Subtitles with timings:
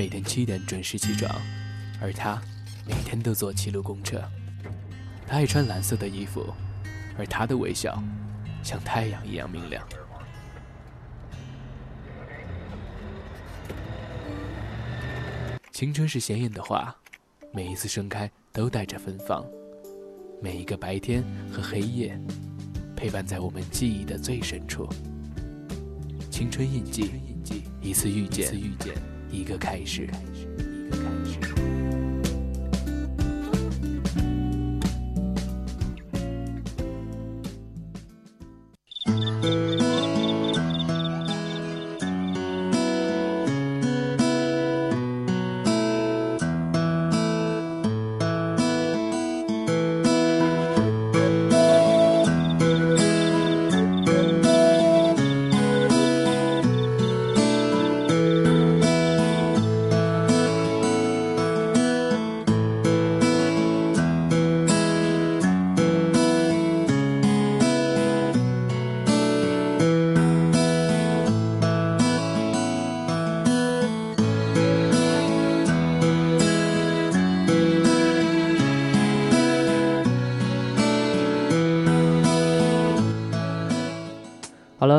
[0.00, 1.30] 每天七点准时起床，
[2.00, 2.40] 而他
[2.88, 4.18] 每天都坐七路公车。
[5.26, 6.54] 他爱穿蓝色的衣服，
[7.18, 8.02] 而他的微笑
[8.62, 9.86] 像太阳一样明亮。
[15.70, 16.96] 青春是鲜艳的花，
[17.52, 19.44] 每一次盛开都带着芬芳。
[20.40, 22.18] 每一个白天和黑夜，
[22.96, 24.88] 陪伴在我们记忆的最深处。
[26.30, 27.20] 青春印记，
[27.82, 28.50] 一次遇见，
[29.30, 30.08] 一个开始。
[30.90, 31.79] 好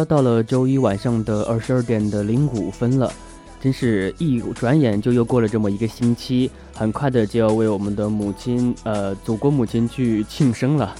[0.03, 3.11] 到了周一晚上的二十二点的零五分了，
[3.59, 10.95] 真是一转眼就又过了这么一个星期，很快的就要为我们的母亲，呃，祖国母亲去庆生了。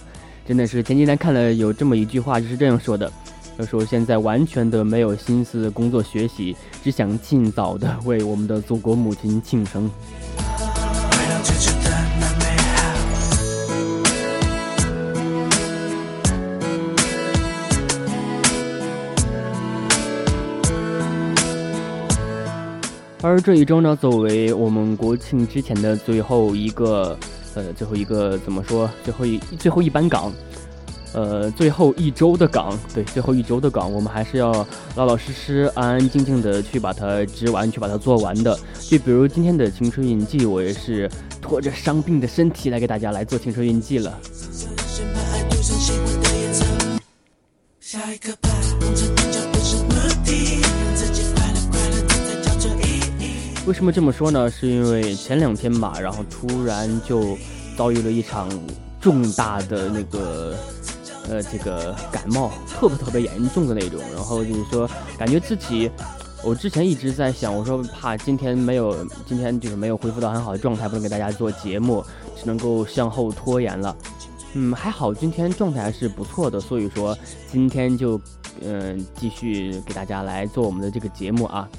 [0.46, 3.12] 真的是前几天看了有这么一句话，就是这样说的：，
[3.58, 9.90] 他说现在完全的没有心思工作学习，只想尽早的为我们的祖国母亲庆生。
[23.24, 27.16] 而这一周呢，作为我们国庆之前的最后一个，
[27.54, 28.90] 呃，最后一个怎么说？
[29.04, 30.34] 最后一最后一班岗，
[31.14, 34.66] 呃，最后一周的岗，对，最后一周的岗，我们还是要
[34.96, 38.58] 老老实实、安安静静的去把它织完，去把它做完的。
[38.80, 41.08] 就比如今天的青春印记，我也是
[41.40, 44.20] 拖着伤病的身体来给大家来做青春印记了。
[47.80, 48.50] 下一个吧
[53.72, 54.52] 为什么这么说呢？
[54.52, 57.38] 是因为前两天吧，然后突然就
[57.78, 58.50] 遭遇了一场
[59.00, 60.54] 重大的那个
[61.30, 63.98] 呃这个感冒，特别特别严重的那种。
[64.14, 65.90] 然后就是说，感觉自己，
[66.44, 72.04] 我之前一直在想，我说怕今天没有，今天就是没有恢复到很好的状态，不能给大家做节目，
[72.36, 73.96] 只能够向后拖延了。
[74.52, 77.18] 嗯，还好今天状态还是不错的，所以说
[77.50, 78.20] 今天就
[78.62, 81.70] 嗯继续给大家来做我们的这个节目啊。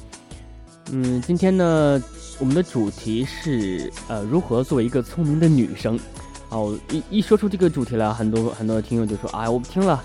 [0.91, 2.03] 嗯，今天呢，
[2.39, 5.99] 我们的主题是呃，如何作为一个聪明的女生。
[6.51, 10.05] 哦，一一说出这个主题来，很多很多的听友就说：“哎，我不听了，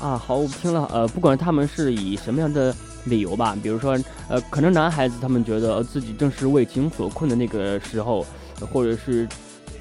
[0.00, 2.74] 啊，好，我不听了。”呃，不管他们是以什么样的
[3.04, 8.24] 理由吧，比如说，呃，可能男孩子他们觉得自己正是为情所困的那个时候，
[8.72, 9.28] 或者是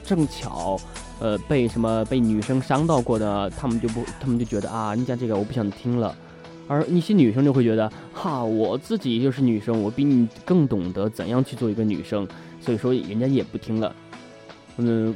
[0.03, 0.77] 正巧，
[1.19, 6.13] 呃，被什么被女生伤到过的，他们就不，他们就觉得啊，你讲这个我不想听了。
[6.67, 12.27] 而一些女生就会觉得，哈，我自己就是女生，我比你更懂得怎样去做一个女生，
[12.59, 13.95] 所以说人家也不听了。
[14.77, 15.15] 嗯，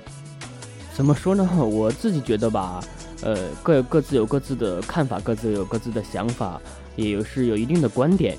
[0.93, 1.49] 怎么说呢？
[1.65, 2.79] 我自己觉得吧，
[3.23, 6.61] 呃，各各自有各自的看法，各自有各自的想法，
[6.95, 8.37] 也是有一定的观点。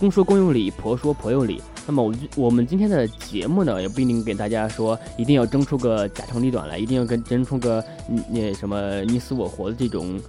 [0.00, 1.60] 公说公有理，婆说婆有理。
[1.86, 7.82] 那么我我们今天的节目呢，也不一定给大家说一定要争出个家长里短来，一定要跟争出个
[8.30, 10.20] 那什么你死我活的这种。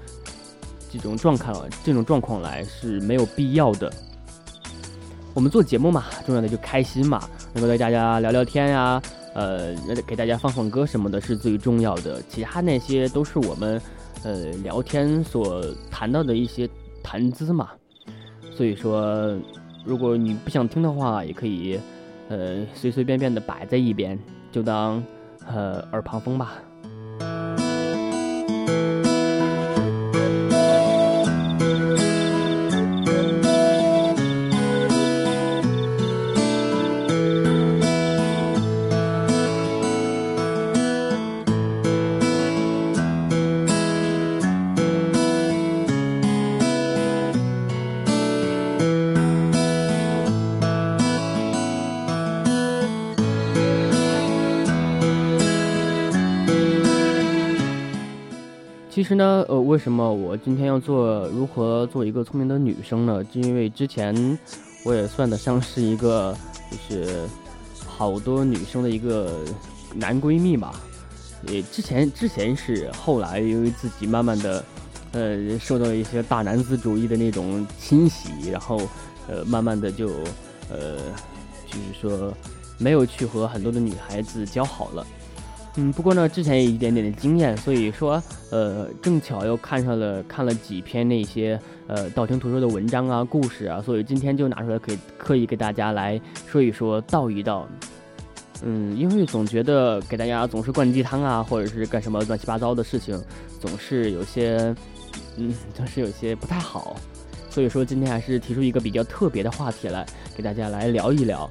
[0.91, 3.91] 这种状况，这种状况来是没有必要的。
[5.33, 7.21] 我们做节目嘛，重要的就开心嘛，
[7.53, 9.01] 能够跟大家聊聊天呀，
[9.35, 9.75] 呃，
[10.05, 12.21] 给大家放放歌什么的，是最重要的。
[12.27, 13.79] 其他那些都是我们
[14.23, 16.67] 呃聊天所谈到的一些
[17.03, 17.69] 谈资嘛。
[18.51, 19.37] 所以说，
[19.85, 21.79] 如果你不想听的话，也可以
[22.27, 24.19] 呃随随便便的摆在一边，
[24.51, 25.01] 就当
[25.47, 26.55] 呃耳旁风吧。
[58.99, 63.23] 其实呢，呃，为什么我今天要做如何做一个聪明的女生呢？
[63.23, 64.37] 就因为之前
[64.83, 66.35] 我也算得上是一个，
[66.69, 67.25] 就是
[67.87, 69.39] 好多女生的一个
[69.95, 70.81] 男闺蜜吧。
[71.47, 74.65] 也之前之前是，后来因为自己慢慢的，
[75.13, 78.81] 呃，受到了一些大男子主义的那种侵袭，然后，
[79.29, 80.09] 呃，慢慢的就，
[80.69, 80.97] 呃，
[81.65, 82.33] 就是说
[82.77, 85.07] 没有去和很多的女孩子交好了。
[85.79, 97.65] 嗯，不过呢，之前也一点点的经验，所以说，呃，正巧又看上了看了几篇那些呃道听途说的文章啊、故事啊，所以今天就拿出来可以可以给大家来说一说、道一道。
[98.61, 103.17] 嗯，因为总觉得给大家总是灌鸡汤啊，或者是干什么乱七八糟的事情，
[103.61, 104.75] 总是有些，
[105.37, 106.97] 嗯，总是有些不太好，
[107.49, 110.05] 所以说今天还是提出一个比较特别的话题来
[110.35, 111.49] 给大家来聊一聊。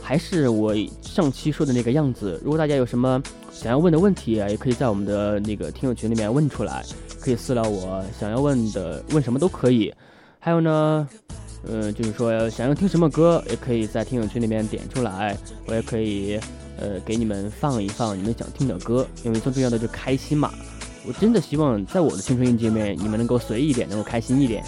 [0.00, 0.72] 还是我
[1.02, 2.40] 上期说的那个样子。
[2.44, 3.20] 如果大家有什么
[3.56, 6.84] 想要问的问题啊，也可以在我们的那个听友群里面问出来，
[7.20, 9.92] 可以私聊我，想要问的问什么都可以。
[10.38, 11.08] 还有呢，
[11.66, 15.36] 嗯，就是说想要听什么歌，也可以在听友群里面点出来，
[15.66, 16.38] 我也可以
[16.78, 19.06] 呃给你们放一放你们想听的歌。
[19.24, 20.52] 因为最重要的就是开心嘛，
[21.08, 24.62] 我真的希望在我的青春印记里面，你们能够随意一点，能够开心一点。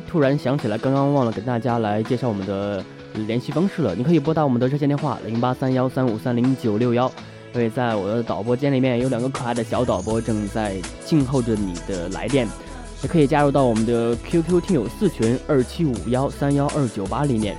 [0.00, 2.84] 突然想起来，刚刚忘了给大家来介绍我们的
[3.26, 3.94] 联系方式了。
[3.94, 7.10] 你可以拨打我们的热线电话零八三幺三五三零九六幺，
[7.54, 12.46] 因为在我的导播间里面有两个可爱的小导播正在静候着你的来电。
[13.02, 17.56] 也可以加入到我们的 QQ 听友四群二七五幺三幺二九八里面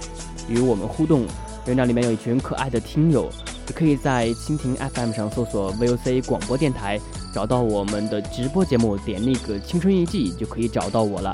[0.47, 1.27] 与我们互动，因
[1.67, 3.29] 为那里面有一群可爱的听友。
[3.65, 6.99] 也可以在蜻蜓 FM 上搜索 VOC 广播电台，
[7.33, 11.33] 找到我们的直播节目，点那个青春印记就可以找到我了。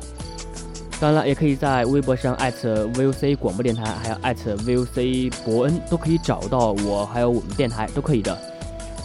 [0.99, 8.37] 当然了，也可以在微博上艾特 VOC 广播电台，还有艾特 VOC 伯恩，都可以找到我，还有我们电台都可以的。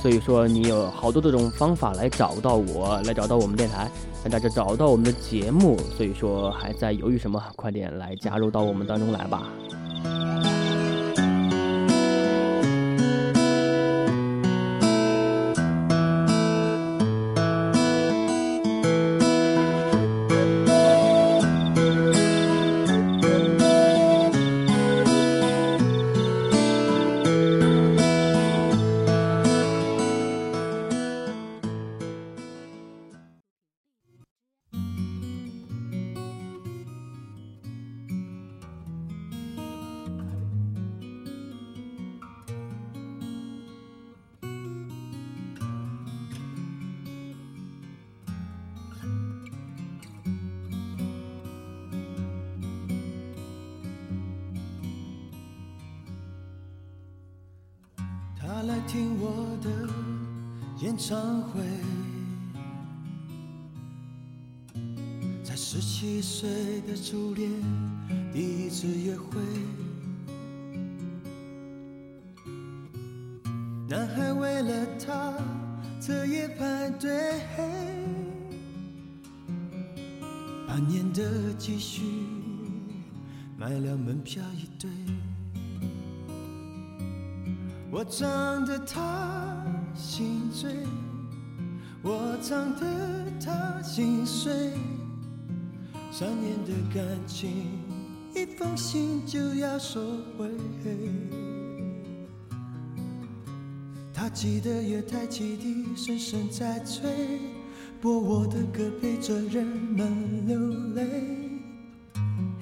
[0.02, 3.88] 所以说，你有好多这种方法来找到我，来找到我们电台，
[4.24, 5.78] 让大家找到我们的节目。
[5.96, 7.40] 所以说，还在犹豫什么？
[7.54, 9.44] 快点来加入到我们当中来吧。
[96.94, 97.50] 感情，
[98.36, 100.00] 一封信就要收
[100.38, 100.48] 回。
[104.14, 107.10] 他记得月台汽笛声声在催，
[108.00, 110.56] 播我的歌陪着人们流
[110.94, 111.02] 泪。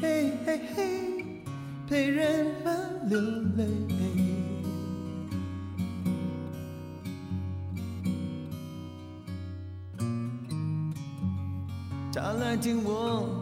[0.01, 1.25] 嘿嘿嘿，
[1.87, 3.67] 陪人们流泪。
[12.15, 13.42] 他来听我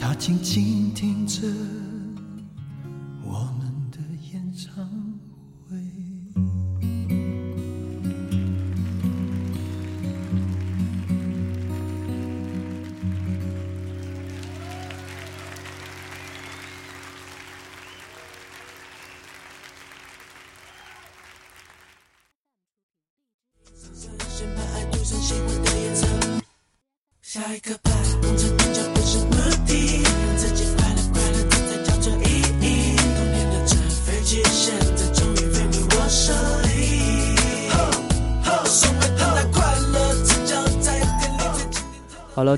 [0.00, 1.46] 他静静听着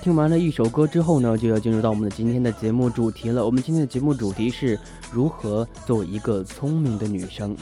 [0.02, 3.46] 听完了一首歌之后呢，就要进入到我们的今天的节目主题了。
[3.46, 4.76] 我们今天的节目主题是
[5.12, 7.56] 如何做一个聪明的女生。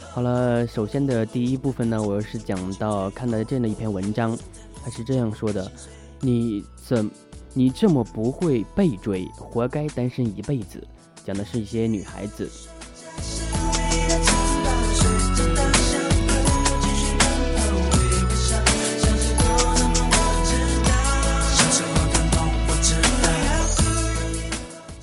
[0.00, 4.36] 好了，首先的第一部分呢，我是讲到看到这样的一篇文章，
[4.82, 5.70] 它是这样说的。
[6.18, 7.08] 你怎，
[7.54, 10.84] 你这么不会被追，活该单身一辈子。
[11.24, 12.50] 讲的是一些女孩子。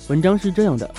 [0.08, 0.90] 文章是这样的：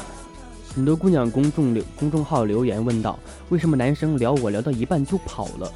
[0.76, 3.18] 很多姑娘公众留公众号留言问道，
[3.50, 5.74] 为什么男生聊我聊到一半就跑了？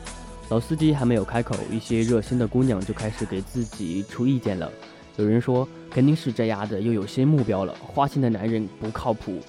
[0.50, 4.72] 老司机还没有开口，一些热心的姑娘就开始给自己出意见了。
[5.16, 9.40] 有人说，肯定是这丫的又有新目标了，花心的男人不靠谱。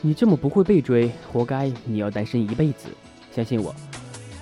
[0.00, 2.88] 你这么不会被追，活该你要单身一辈子。
[3.32, 3.72] 相信我，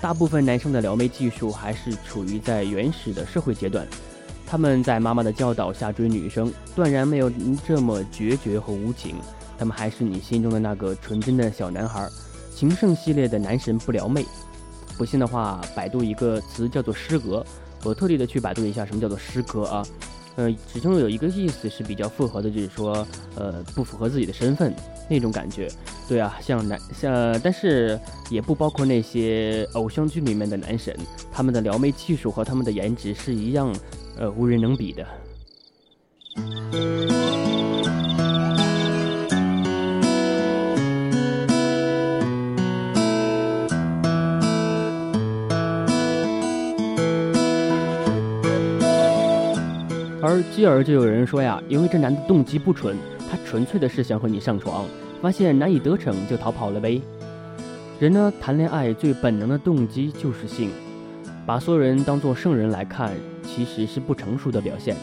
[0.01, 3.87] 大部分男生的撩妹技术还是处于在原始的社会阶段，
[4.47, 7.31] 他们在妈妈的教导下追女生，断然没有
[7.67, 9.17] 这么决绝和无情。
[9.59, 12.09] 他们还是你心中的那个纯真的小男孩，
[12.55, 14.25] 情圣系列的男神不撩妹。
[14.97, 17.45] 不信的话，百度一个词叫做“失格”，
[17.85, 19.87] 我特地的去百度一下什么叫做“失格”啊，
[20.37, 24.75] 呃，其中有一个意思是比较复合的，就是说，呃，不符合自己的身份
[25.09, 25.71] 那种感觉。
[26.09, 27.99] 对啊，像男像，但是
[28.31, 30.97] 也不包括那些偶像剧里面的男神，
[31.33, 33.75] 他们的撩妹技术和他们的颜值是一样，
[34.17, 35.07] 呃无人能比的。
[50.29, 52.97] 而继而就有人说呀由于这男的动机不纯
[53.31, 54.85] 他纯粹的是想和你上床
[55.23, 57.01] 发现难以得逞就逃跑了呗。
[57.99, 60.71] 人呢谈恋爱最本能的动机就是性
[61.47, 63.13] 把所有人当做圣人来看
[63.47, 64.97] 其实是不成熟的表现。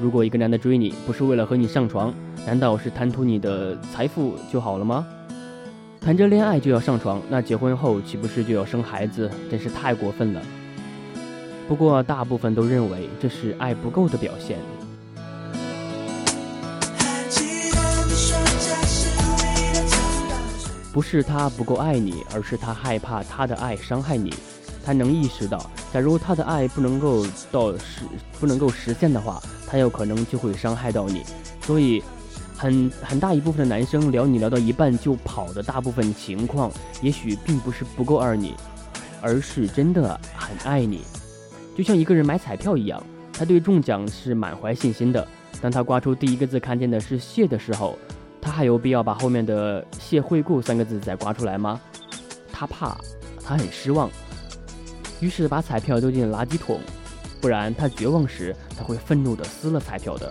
[0.00, 2.12] 如果一个男的追你不是为了和你上床，
[2.46, 5.06] 难道是贪图你的财富就好了吗？
[6.00, 9.30] 谈着恋爱就要上床，那结婚后岂不是就要生孩子？
[9.50, 10.40] 真是太过分了。
[11.68, 14.58] 不过大部分都认为这是爱不够的表现。
[20.92, 24.34] 不是他不够爱你，而是他害怕他的爱伤害你。
[24.84, 28.02] 他能意识到，假如他的爱不能够到实
[28.38, 31.22] 不能够实现的话，他有可能就会伤害到你。
[31.62, 32.02] 所以，
[32.56, 36.70] 很很大一部分的男生聊你聊到一半就跑的大部分情况，
[37.00, 38.54] 也许并不是不够爱你，
[39.20, 41.02] 而是真的很爱你。
[41.76, 45.26] 就像一个人买彩票一样，他对中奖是满怀信心的。
[45.60, 47.98] 当他刮出第一个字看见的是“谢”的时候，
[48.40, 51.80] 他还有必要把后面的“谢惠顾”三个字再刮出来吗？
[52.50, 52.98] 他怕，
[53.42, 54.10] 他很失望，
[55.20, 56.80] 于是把彩票丢进垃圾桶。
[57.40, 60.30] 不然，他绝望时，才会愤怒地撕了彩票的。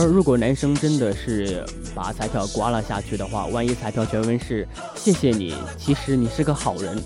[0.00, 1.62] 而如果男生真的是
[1.94, 6.98] 把彩票刮了下去的话，万一彩票全文是“谢谢你，其实你是个好人”，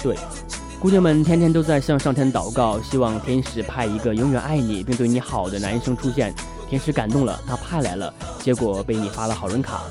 [0.00, 0.16] 对，
[0.80, 6.32] 姑娘们天天都在向上天祷告，希望天使派一个永远爱你并对你好的男生出现。
[6.68, 9.82] 天使感动了，他派来了，结果被你发了好人卡。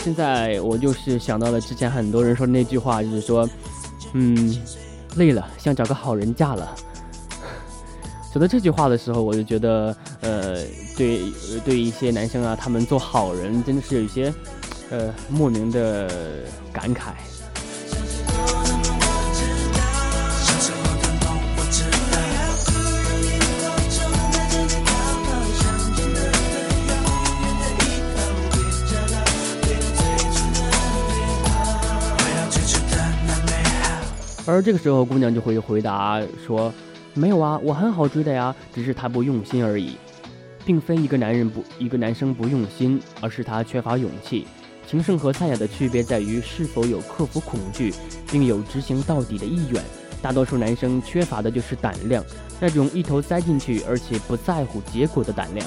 [0.00, 3.48] 现在我就是想到了之前很多人说的那句话，就是说，
[4.14, 4.56] 嗯，
[5.16, 6.74] 累了，想找个好人嫁了。
[8.30, 10.62] 说到这句话的时候，我就觉得，呃，
[10.96, 11.22] 对，
[11.64, 14.32] 对一些男生啊，他们做好人真的是有一些，
[14.90, 16.08] 呃，莫名的
[16.70, 17.12] 感慨。
[34.46, 36.72] 而这个时候，姑娘就会回答说。
[37.18, 39.96] 没有啊，我很好追的呀，只是他不用心而已，
[40.64, 44.46] 并非一个男人不一个男生不用心，而是他缺乏勇气。
[44.86, 47.92] 情圣和赛亚的区别在于是否有克服恐惧，
[48.30, 49.82] 并有执行到底的意愿。
[50.22, 52.24] 大多数男生缺乏的就是胆量，
[52.60, 55.66] 那种一头栽进去而且不在乎结果的胆量。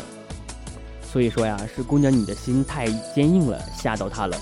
[1.03, 4.37] 所以说呀，是姑娘你的心太坚硬了，吓到他了。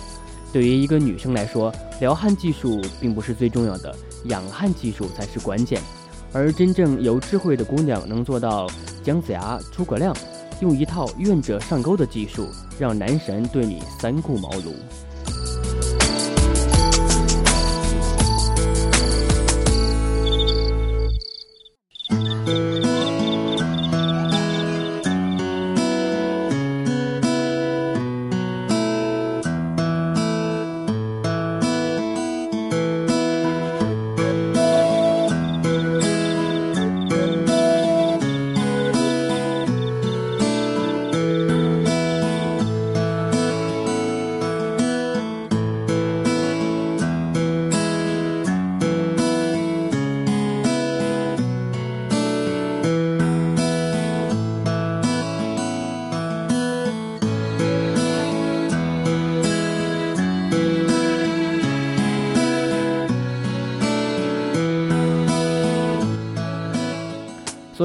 [0.54, 3.96] 对于一个女生来说，撩汉技术并不是最重要的，
[4.26, 5.82] 养汉技术才是关键。
[6.32, 8.70] 而真正有智慧的姑娘能做到
[9.04, 10.16] 姜子牙、诸葛亮，
[10.62, 14.74] 用一套愿者上钩的技术，让男神对你三顾茅庐。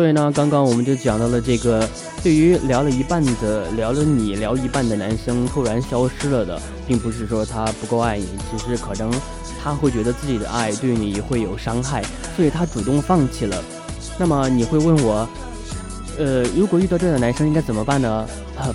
[0.05, 1.89] 所以呢，刚刚我们就讲到了这个，
[2.23, 9.11] 对于聊了一半的聊了你聊一半的男生突然消失了的，并不是说他不够爱你，只是可能
[9.63, 12.05] 他会觉得自己的爱对你会有伤害，
[12.37, 13.57] 所以他主动放弃了。
[14.19, 15.27] 那么你会问我，
[16.19, 18.27] 呃，如果遇到这样的男生应该怎么办呢？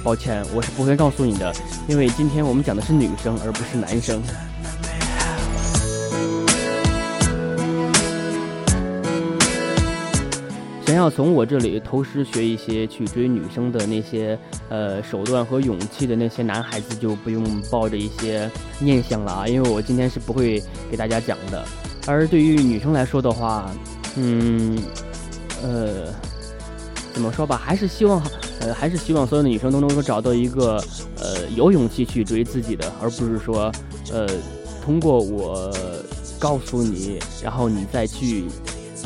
[0.04, 1.54] 抱歉，我是不会告诉你的，
[1.88, 4.20] 因为今天我们讲的是女生而不是男生。
[10.89, 14.36] 想要从我这里偷师学一些去追女生的那些
[14.69, 18.49] 呃手段和勇气的那些男孩子，就不用抱着一些
[18.80, 21.63] 念想了啊，因为我今天是不会给大家讲的。
[22.08, 23.69] 而对于女生来说的话，
[24.15, 24.80] 嗯，
[25.62, 26.12] 呃，
[27.13, 28.19] 怎么说吧，还是希望，
[28.62, 30.84] 呃，还是希望所有的女生都能够找到一个
[31.19, 33.71] 呃有勇气去追自己的，而不是说，
[34.12, 34.28] 呃，
[34.84, 35.71] 通过我
[36.39, 38.45] 告诉你，然后你再去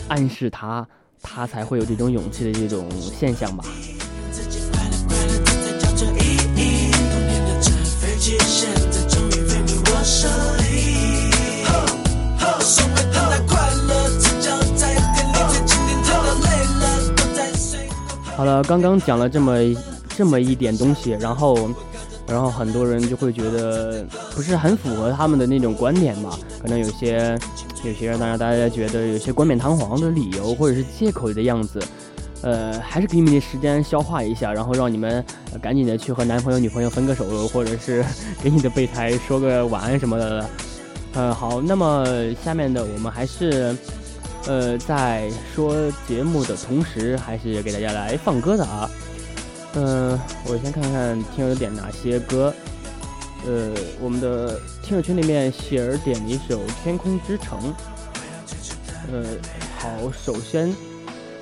[0.07, 0.87] 暗示他，
[1.23, 3.63] 他才会有这种勇气的这种现象吧。
[18.35, 19.55] 好了，刚刚讲了这么
[20.17, 21.69] 这么一点东西，然后，
[22.27, 24.05] 然后很多人就会觉得
[24.35, 26.37] 不是很符合他们的那种观点嘛？
[26.61, 27.37] 可能有些
[27.83, 31.79] 有些人，当然大家觉得有些冠冕堂皇的理由或者是借口的样子，
[32.41, 35.23] 呃，还是给你们点时间消化一下，然后让你们
[35.61, 38.03] 赶紧的去和男朋友女朋友分个手，或者是
[38.41, 40.49] 给你的备胎说个晚安什么的。
[41.13, 42.05] 呃，好，那么
[42.43, 43.75] 下面的我们还是。
[44.45, 45.73] 呃，在说
[46.05, 48.91] 节目的同时，还是给大家来放歌的啊。
[49.75, 50.19] 嗯，
[50.49, 52.53] 我先看看听友点哪些歌。
[53.45, 57.59] 呃，我们的听友群里面，喜儿点了一首《天空之城》。
[59.11, 59.23] 呃，
[59.77, 60.73] 好，首先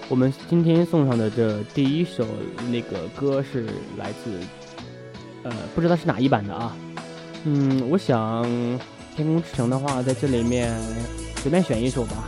[0.10, 2.26] 我们今天送上的这第一首
[2.72, 4.32] 那个歌是来自，
[5.44, 6.76] 呃，不知道是哪一版的啊。
[7.44, 8.44] 嗯，我想
[9.16, 10.76] 《天空之城》的话，在这里面
[11.38, 12.26] 随便选一首吧。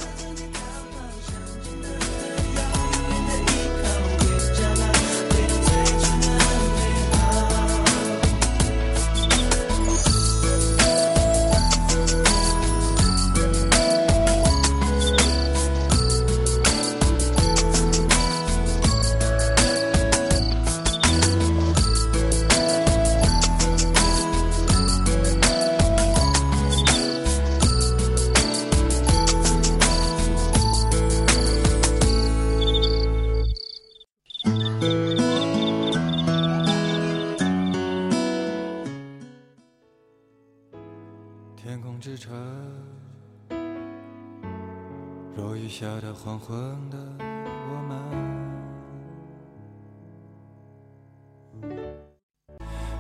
[46.24, 46.56] 黄昏
[46.90, 48.00] 的我们，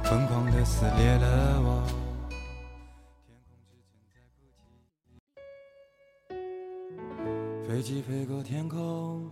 [0.03, 1.81] 疯狂的撕裂了我。
[7.65, 9.31] 飞机飞过天空，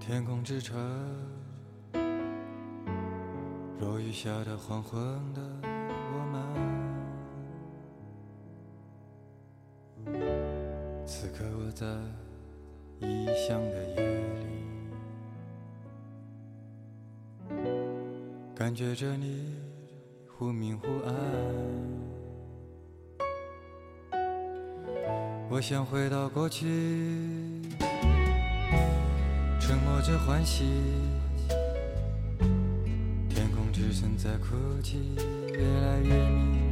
[0.00, 0.74] 天空之城。
[3.78, 4.98] 落雨下的黄昏
[5.34, 5.42] 的
[11.74, 11.86] 在
[13.00, 14.02] 异乡的夜
[14.34, 14.44] 里，
[18.54, 19.56] 感觉着你
[20.28, 21.14] 忽明忽暗。
[25.48, 26.66] 我想回到过去，
[29.58, 30.64] 沉默着欢喜。
[33.28, 35.16] 天空之城在哭泣，
[35.52, 36.71] 越来越明。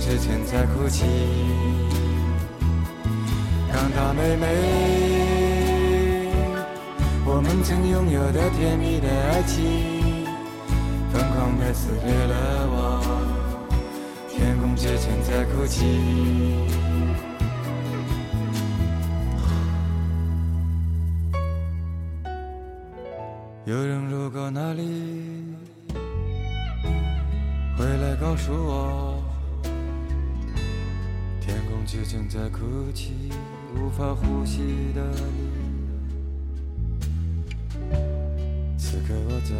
[0.00, 1.04] 之前在哭泣。
[3.72, 4.46] 港岛妹妹
[7.24, 10.24] 我们曾拥有的甜蜜的爱情
[11.12, 13.00] 疯狂的撕裂了我
[14.28, 16.77] 天空之城在哭泣。
[32.18, 33.12] 正在哭泣，
[33.76, 35.38] 无法呼吸的你。
[38.76, 39.54] 此刻我在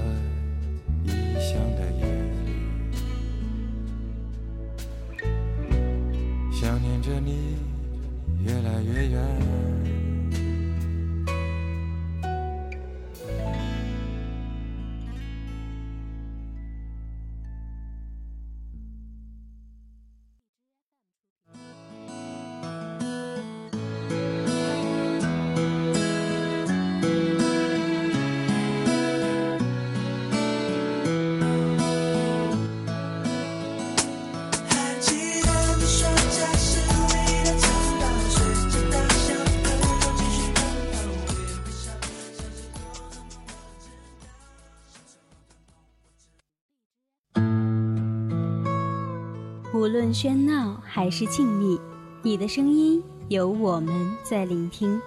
[50.08, 51.78] 论喧闹还是静谧，
[52.22, 53.92] 你的声音有我们
[54.24, 54.98] 在聆听。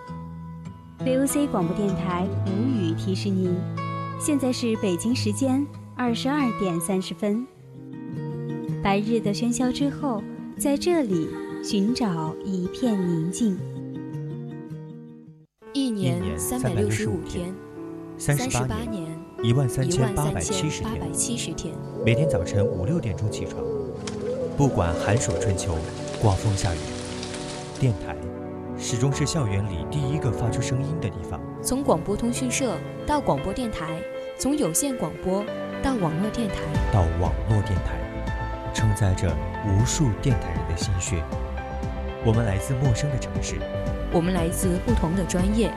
[1.00, 3.52] VOC 广播电台无语提示您，
[4.20, 7.44] 现在是北京时间二十二点三十分。
[8.84, 10.22] 白日的喧嚣之后，
[10.56, 11.28] 在这里
[11.64, 13.58] 寻找一片宁静。
[15.74, 17.56] 一年年三百六十五365天，
[18.20, 21.74] 三十十八年年，一万三一千八万三千百七十八百，七十天。
[22.06, 23.64] 每天早晨五六点钟起床，
[24.62, 25.76] 不管寒暑春秋，
[26.22, 26.78] 刮风下雨，
[27.80, 28.16] 电台
[28.78, 31.42] 始终是校园里第一个发出声音的地方。
[31.64, 34.00] 从广播通讯社到广播电台，
[34.38, 35.44] 从有线广播
[35.82, 36.58] 到网络电台，
[36.94, 38.00] 到网络电台，
[38.72, 41.24] 承载着无数电台人的心血。
[42.24, 43.56] 我们来自陌生的城市，
[44.14, 45.72] 我们来自不同的专业。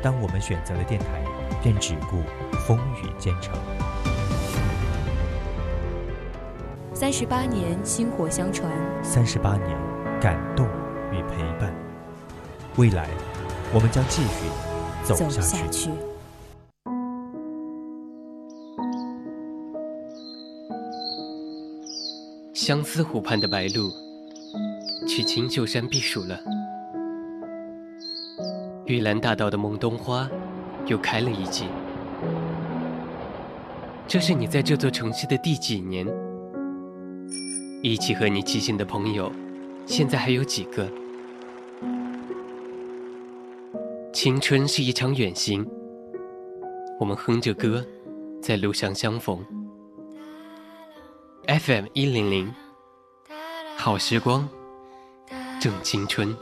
[0.00, 1.06] 当我们选择了电台，
[1.60, 2.22] 便只顾
[2.64, 3.52] 风雨兼程。
[7.00, 8.68] 三十八年薪火相传，
[9.04, 9.68] 三十八年
[10.20, 10.66] 感动
[11.12, 11.72] 与陪伴，
[12.74, 13.08] 未来
[13.72, 14.48] 我们将继续
[15.04, 15.56] 走走下去。
[15.56, 15.90] 下去。
[22.52, 23.92] 相思湖畔的白鹭，
[25.06, 26.36] 去青秀山避暑了。
[28.86, 30.28] 玉兰大道的孟冬花，
[30.86, 31.68] 又开了一季。
[34.08, 36.04] 这是你在这座城市的第几年？
[37.80, 39.30] 一起和你骑行的朋友，
[39.86, 40.90] 现在还有几个？
[44.12, 45.64] 青春是一场远行，
[46.98, 47.84] 我们哼着歌，
[48.42, 49.44] 在路上相逢。
[51.46, 52.52] FM 一零零，
[53.76, 54.48] 好时光，
[55.60, 56.36] 正青春。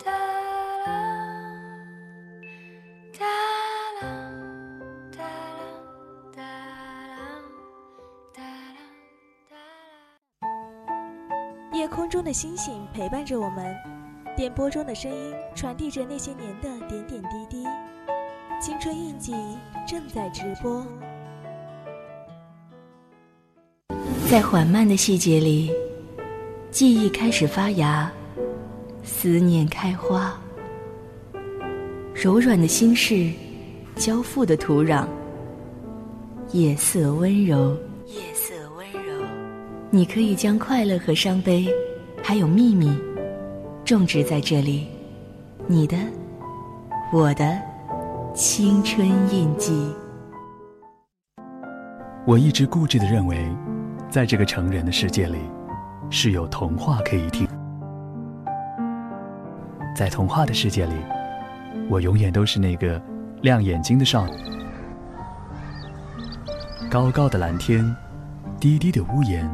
[12.26, 13.72] 的星星陪伴着我们，
[14.36, 17.64] 电波中的声音传递着那些年的点点滴滴。
[18.60, 19.32] 青春印记
[19.86, 20.84] 正在直播。
[24.28, 25.70] 在缓慢的细节里，
[26.72, 28.10] 记忆开始发芽，
[29.04, 30.36] 思念开花。
[32.12, 33.30] 柔软的心事，
[33.94, 35.06] 交付的土壤，
[36.50, 37.76] 夜色温柔。
[38.06, 39.24] 夜色温柔，
[39.90, 41.68] 你可以将快乐和伤悲，
[42.28, 42.92] 还有秘密，
[43.84, 44.88] 种植在这里。
[45.68, 45.96] 你的，
[47.12, 47.56] 我的，
[48.34, 49.94] 青春印记。
[52.26, 53.48] 我一直固执的认为，
[54.10, 55.38] 在这个成人的世界里，
[56.10, 57.46] 是有童话可以听。
[59.94, 60.94] 在童话的世界里，
[61.88, 63.00] 我永远都是那个
[63.42, 64.32] 亮眼睛的少女。
[66.90, 67.94] 高高的蓝天，
[68.58, 69.48] 低低的屋檐，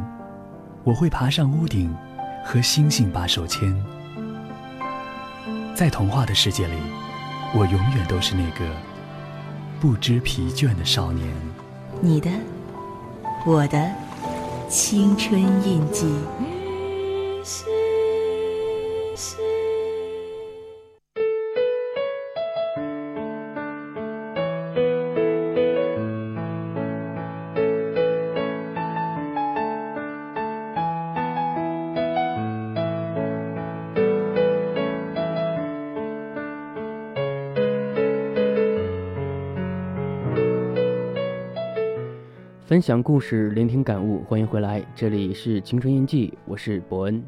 [0.84, 1.94] 我会爬上屋顶，
[2.44, 3.74] 和星星把手牵。
[5.74, 6.74] 在童话的世界里，
[7.54, 8.64] 我永远都是那个
[9.80, 11.28] 不知疲倦的少年。
[12.00, 12.30] 你的，
[13.46, 13.90] 我的，
[14.68, 16.06] 青春印记。
[42.64, 47.22] 分享故事，聆听感悟，欢迎回来，这里是青春印记，我是伯恩。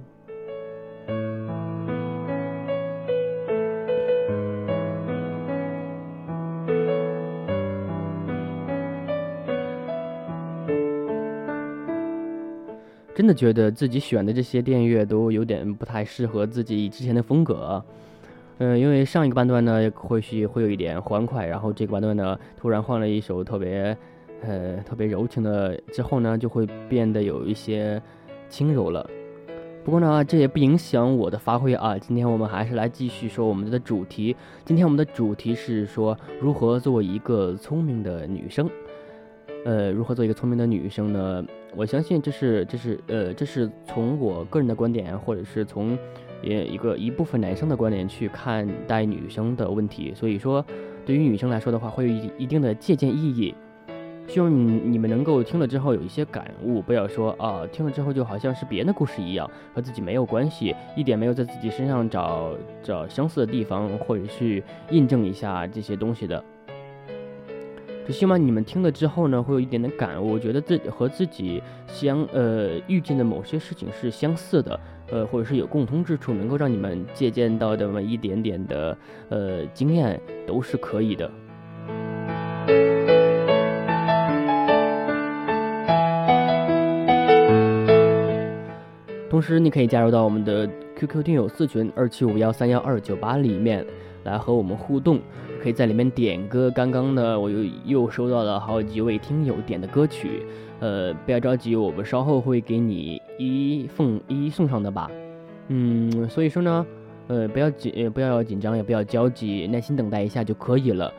[13.12, 17.84] 真的觉得自己选的这些电乐都有点不太适合自己之前的风格，
[18.58, 23.96] 嗯，因为上一个半段呢或许会有一点欢快，然后这个半段呢突然换了一首特别，
[24.46, 28.00] 呃，特别柔情的，之后呢就会变得有一些
[28.48, 29.08] 轻柔了。
[29.84, 31.98] 不过呢，这也不影响我的发挥啊。
[31.98, 34.34] 今天我们还是来继续说我们的主题。
[34.64, 38.68] 今天我们的主题是说如何做一个聪明的女生。
[39.66, 41.44] 呃，如何做一个聪明的女生呢？
[41.74, 45.98] 我相信这是，这是，呃，这是从我个人的观点，或者是从，
[46.42, 50.12] 也一个一部分男生的观点去看待女生的问题。
[50.14, 50.64] 所以说，
[51.04, 53.54] 对于女生来说的话，会有一一定的借鉴意义。
[54.26, 66.42] 希望你你们能够听了之后有一些感悟，不要说啊，听了之后就好像是别人的故事一样，和自己没有关系，一点没有在自己身上找找相似的地方，或者去印证一下这些东西的。
[68.06, 74.78] 就希望你们听了之后呢，会有一点点感悟，觉得自己和自己相呃遇见的某些事情是相似的，
[75.10, 81.30] 呃，或者是有共通之处，能够让你们借鉴到的么一点点的呃经验，都是可以的。
[89.34, 93.84] 同时，你可以加入到我们的 QQ 听友四群二七五幺三幺二九八里面
[94.22, 95.18] 来和我们互动。
[95.60, 96.70] 可以在里面点歌。
[96.70, 100.46] 刚刚呢，我又又收到了好几位听友点的歌曲，
[100.78, 105.10] 呃，不要着急，我们稍后会给你一奉一送上的吧。
[105.66, 106.86] 嗯，所以说呢，
[107.26, 111.12] 呃，不要紧，不要紧张，也不要焦急，耐心等待一下就可以了。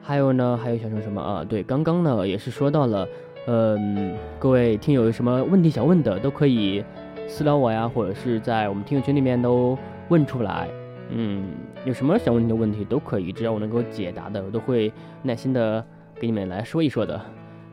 [0.00, 1.44] 还有呢，还有想说什么啊？
[1.48, 3.06] 对，刚刚呢也是说到了，
[3.46, 6.82] 嗯，各位听友有什么问题想问的，都可以
[7.28, 9.76] 私聊我呀，或者是在我们听友群里面都
[10.08, 10.68] 问出来。
[11.10, 11.50] 嗯，
[11.84, 15.84] 有什么想问的问题都可以，只要我能够解答的，我都会耐心的
[16.18, 17.20] 给你们来说一说的。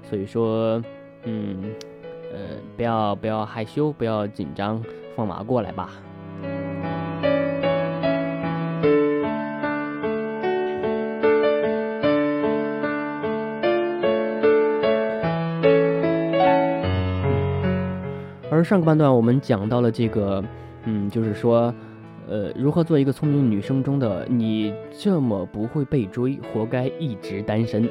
[0.03, 0.81] 所以说，
[1.23, 1.71] 嗯，
[2.33, 2.39] 呃，
[2.75, 4.83] 不要不要害羞，不要紧张，
[5.15, 5.89] 放马过来吧。
[18.59, 20.43] 而上个半段我们讲到了这个，
[20.83, 21.73] 嗯，就是说。
[22.31, 27.89] 呃，如何做一个聪明女生中的你这么不会被追，活该一直单身。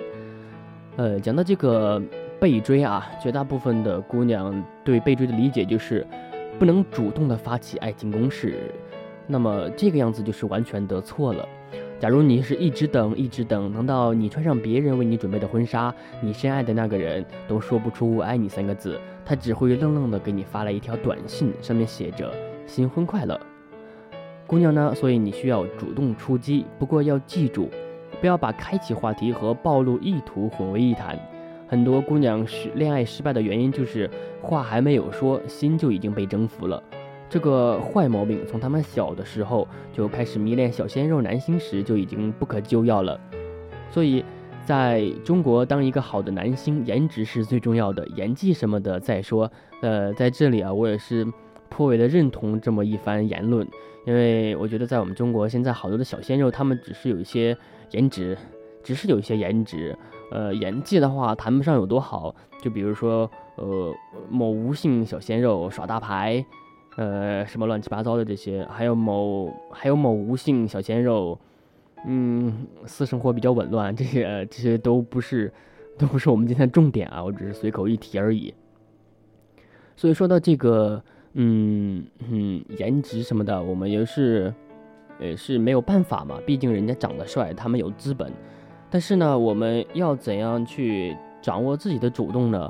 [0.95, 2.01] 呃，讲到这个
[2.39, 6.07] 被追啊，绝大部分的姑娘对被追的理解就是
[6.57, 8.73] 不能主动的发起爱情攻势，
[9.27, 11.45] 那么这个样子就是完全的错了。
[11.99, 22.33] 假如你是一直等，一直等，等到你穿上别人为你准备的婚纱，你深爱的那个人都说不出“我爱你”三个字，他只会愣愣的给你发来一条短信，上面写着
[22.67, 23.39] “新婚快乐”。
[24.49, 24.95] 姑娘呢？
[24.95, 26.65] 所以你需要主动出击。
[26.79, 27.69] 不过要记住，
[28.23, 31.19] 不要把开启话题和暴露意图混为一谈。
[31.67, 34.09] 很多姑娘失恋爱失败的原因就是
[34.41, 36.83] 话还没有说，心就已经被征服了。
[37.29, 43.21] 这个坏毛病从他们小的时候就开始迷恋小鲜肉男星时就已经不可救药了。
[43.91, 44.25] 所以，
[44.69, 49.51] 在中国，当一个好的男星，颜值是最重要的，演技什么的再说。
[49.81, 51.27] 呃，在这里啊，我也是
[51.71, 53.67] 颇为的认同这么一番言论。
[54.05, 57.57] 因为我觉得，在我们中国现在好多的小鲜肉，他们只是有一些
[57.93, 58.37] 颜值，
[58.85, 59.97] 只是有一些颜值，
[60.31, 62.35] 呃，演技的话谈不上有多好。
[62.61, 63.95] 就比如说，呃，
[64.29, 66.45] 某吴姓小鲜肉耍大牌，
[66.99, 71.39] 呃，什么乱七八糟的这些，还有某还有某吴姓小鲜肉，
[72.07, 75.53] 嗯，私生活比较紊乱， 这些这些都不是
[75.99, 78.55] 都不是我们今天重点啊，我只是随口一提而已。
[79.97, 81.03] 所以说到这个。
[81.35, 84.53] 嗯嗯，颜值什么的，我们也是，
[85.21, 86.41] 也是没有办法嘛。
[86.45, 88.33] 毕竟人家长得帅，他们有资本。
[88.91, 92.69] 但是呢，我们要怎样去掌握自己的主动呢？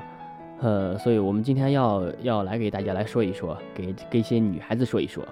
[0.61, 5.24] 呃，所以我们今天要要来给大家来说一说，给给一些女孩子说一说。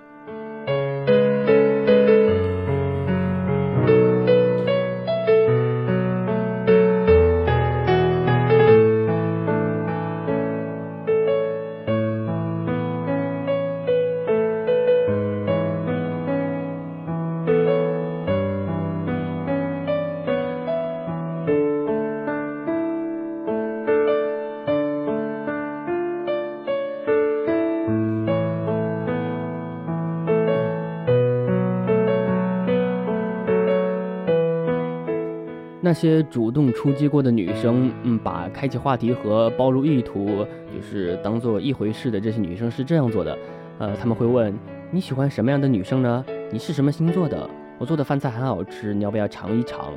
[35.96, 43.38] 些主动出击过的女生，嗯，把开启话题和暴露意图就是当做一回事的这些女生是这样做的，
[43.78, 44.54] 呃，他们会问
[44.90, 46.22] 你喜欢什么样的女生呢？
[46.52, 47.48] 你是什么星座的？
[47.78, 49.92] 我做的饭菜很好吃，你要不要尝一尝？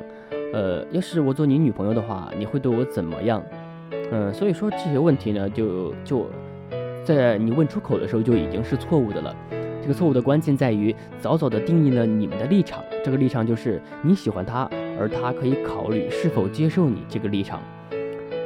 [0.54, 3.42] 呃，要是我做你女朋友的话，你会对我怎么样？
[4.10, 6.26] 嗯，所以说这些问题呢，就就
[7.04, 9.36] 在你问出口的时候就已经是错误的了。
[9.82, 14.68] 这个错误的关键在于早早的定义了你们的立场，这个立场就是你喜欢他。
[15.00, 17.62] 而他可以考虑是否接受你这个立场。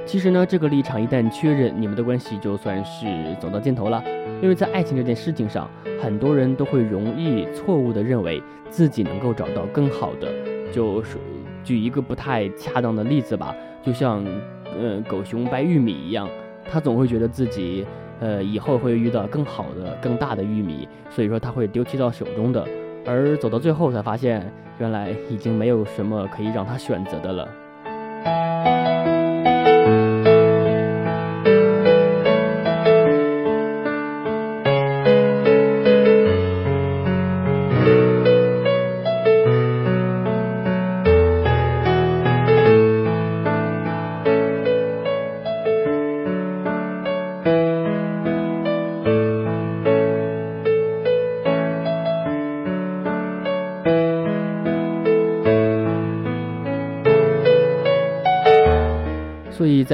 [0.07, 3.07] 其实呢，这个立场一旦确认，你们的关系就算是
[3.41, 4.03] 走到尽头了。
[4.41, 5.69] 因为在爱情这件事情上，
[6.01, 10.31] 很多人都会容易错误地认为自己能够找到更好的。
[10.71, 11.17] 就是
[11.65, 14.25] 举一个不太恰当的例子吧，就像
[14.79, 16.29] 呃狗熊掰玉米一样，
[16.71, 17.87] 他总会觉得自己
[18.21, 22.65] 呃以后会遇到更好的、更大的玉米，所以说他会丢弃到手中的。
[23.07, 27.49] 而走到最后才发现，原来已经没有什么可以让他选择的了。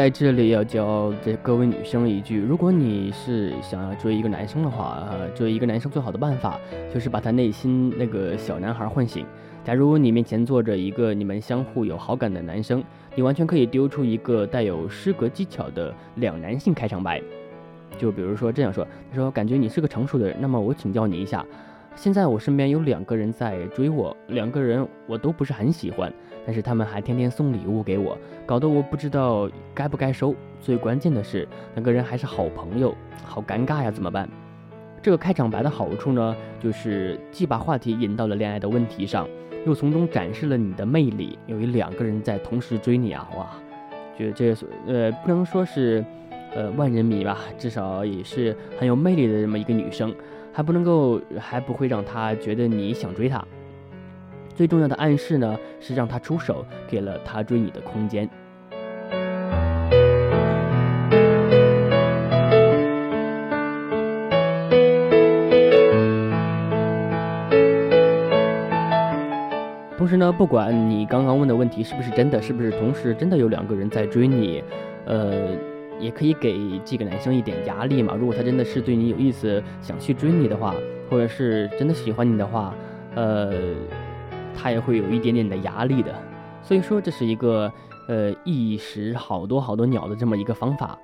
[0.01, 6.59] 在这里要教这各位女生一句：如果你是想要追一个男生的话，呃追一个男生最好的办法
[6.91, 9.27] 就是把他内心那个小男孩唤醒。
[9.63, 12.83] 假如你面前坐着一个你们相互有好感的男生，
[13.15, 17.21] 你完全可以丢出一个带有诗歌技巧的两男性开场白，
[17.99, 21.45] 就比如说这样说：他说，感觉你是个成熟的人，那么我请教你一下。
[21.97, 26.11] 现在我身边有两个人在追我，两个人我都不是很喜欢，
[26.47, 28.17] 但是他们还天天送礼物给我，
[28.47, 30.35] 搞得我不知道该不该收。
[30.61, 34.29] 最关键的是，两个人还是好朋友，好尴尬呀，怎么办？
[35.03, 39.29] 这个开场白的好处呢，就是既把话题引到了恋爱的问题上，
[39.67, 41.39] 又从中展示了你的魅力。
[41.47, 43.51] 由于两个人在同时追你啊，哇，
[44.19, 44.55] 就这
[44.87, 46.05] 呃不能说是
[46.55, 50.15] 呃万人迷吧，至少也是很有魅力的这么一个女生。
[50.53, 53.43] 还不能够，还不会让他觉得你想追他。
[54.55, 58.29] 最重要的暗示呢，是让他出手，给了他追你的空间。
[69.97, 74.63] 同时呢，不管你刚刚问的问题是不是真的，是不是同时真的有两个人在追你，
[75.07, 75.70] 呃。
[76.01, 78.15] 也可以给这个男生一点压力嘛。
[78.19, 80.75] 如果他真的是对你有意思，想去追你的话，
[81.09, 82.75] 或者是真的喜欢你的话，
[83.15, 83.53] 呃，
[84.57, 86.15] 他也会有一点点的压力的。
[86.63, 87.73] 所以说，这是一个
[88.09, 90.99] 呃一时好多好多鸟的这么一个方法。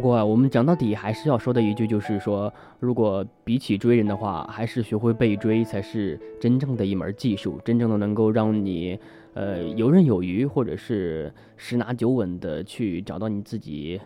[0.00, 8.98] 不过我们讲到底还是要说的一句，就是说，如果比起追人的话，还是学会被追才是真正的一门技术，真正的能够让你，
[9.34, 14.00] 呃，游刃有余，或者是十拿九稳的去找到你自己，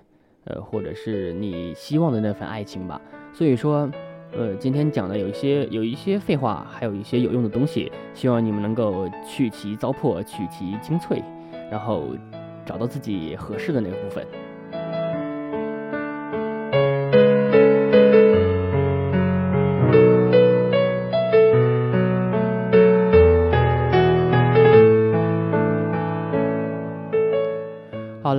[0.47, 3.01] 呃，或者是你希望的那份爱情吧。
[3.32, 3.88] 所以说，
[4.36, 11.22] 呃，今天讲的有一些有一些废话，还有一些有用的东西，希望你们能够去其糟粕，取其精粹，
[11.70, 12.09] 然后
[12.66, 14.26] 找到自己合适的那个部分。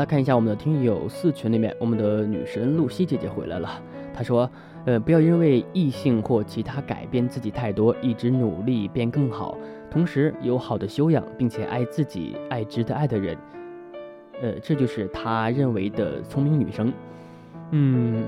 [0.05, 3.81] 看一下我们的听友四群里面，我们的女神露西姐姐回来了。
[4.13, 4.49] 她说
[4.85, 9.57] ：“呃，不要因为异性或其他改变自己太多，一直努力变更好，
[9.89, 13.35] 同时有好的修养，并且爱自己，爱值得爱的人。
[14.41, 16.93] 呃，这就是她认为的聪明女生。
[17.71, 18.23] 嗯，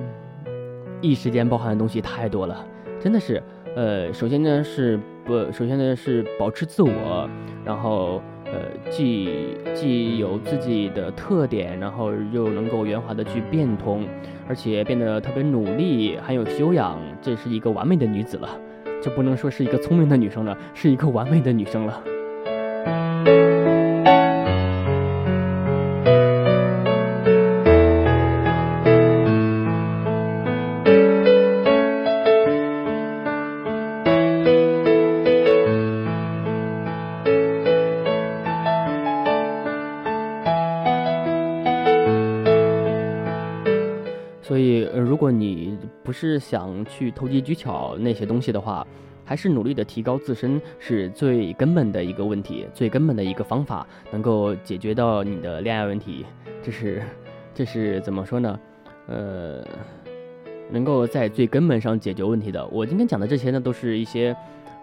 [0.99, 2.65] 一时间包含的东西太多了，
[2.99, 3.41] 真的是。
[3.75, 7.29] 呃，首先呢是不，首先呢是保持自我，
[7.63, 8.21] 然后。”
[8.89, 14.05] 既既有自己的特点，然后又能够圆滑的去变通，
[14.47, 18.49] 而且变得特别努力，很有修养，这是一个完美的女子了。
[19.01, 22.03] 这不能说是一个聪明的女生了，是一个完美的女生了。
[46.19, 48.85] 是想去投机取巧那些东西的话，
[49.23, 56.25] 还是努力的提高自身是最根本的一个问题，最根本的一个方法，能够解决到你的恋爱问题。
[56.63, 57.03] 这是，
[57.53, 58.59] 这是怎么说呢？
[59.07, 59.63] 呃，
[60.71, 62.65] 能够在最根本上解决问题的。
[62.69, 64.35] 我今天讲的这些呢，都是一些，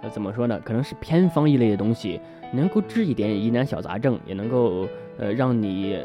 [0.03, 0.61] 呃，怎么说呢？
[0.65, 2.21] 可能是偏方一类的东西，
[2.53, 4.87] 能够治一点疑难小杂症，也能够
[5.19, 5.99] 呃让你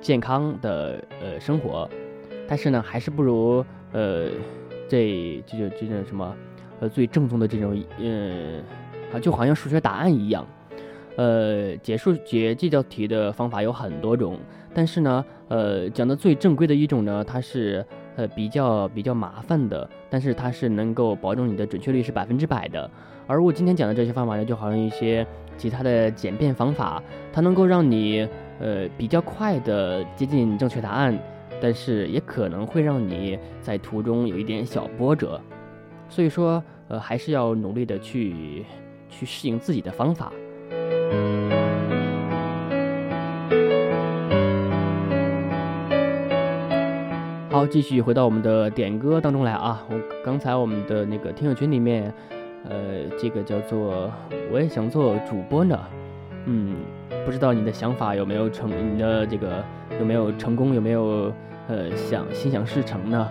[0.00, 1.88] 健康的呃生活。
[2.48, 4.28] 但是呢，还是不如呃
[4.92, 6.36] 这这就这种什么
[6.80, 8.62] 呃最正宗的这种嗯
[9.10, 10.46] 啊，就好像数学答案一样。
[11.16, 14.38] 呃，解数解这道题的方法有很多种。
[14.74, 17.82] 但是呢，呃，讲的最正规的一种呢，它是
[18.16, 22.90] 呃比较比较麻烦的，但是它是能够保证你的准确率是百分之百的。
[23.26, 25.26] 而我今天讲的这些方法呢，就好像一些
[25.56, 28.28] 其他的简便方法，它能够让你
[28.60, 31.18] 呃比较快的接近正确答案，
[31.62, 35.40] 但是也可能会让你在途中有一点小波折。
[36.08, 38.64] 所以说，呃，还是要努力的去
[39.08, 40.32] 去适应自己的方法。
[47.48, 49.84] 好，继续回到我们的点歌当中来啊！
[49.88, 49.94] 我
[50.24, 52.12] 刚才我们的那个听友群里面，
[52.68, 54.10] 呃，这个叫做
[54.50, 55.78] 我也想做主播呢，
[56.46, 56.76] 嗯，
[57.24, 59.62] 不知道你的想法有没有成，你的这个
[59.98, 61.30] 有没有成功，有没有
[61.68, 63.28] 呃想心想事成呢？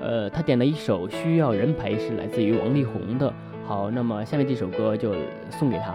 [0.00, 3.32] 呃，他点了一首《需要人陪》，是来自于王力宏的。
[3.66, 5.14] 好，那么下面这首歌就
[5.50, 5.94] 送给他。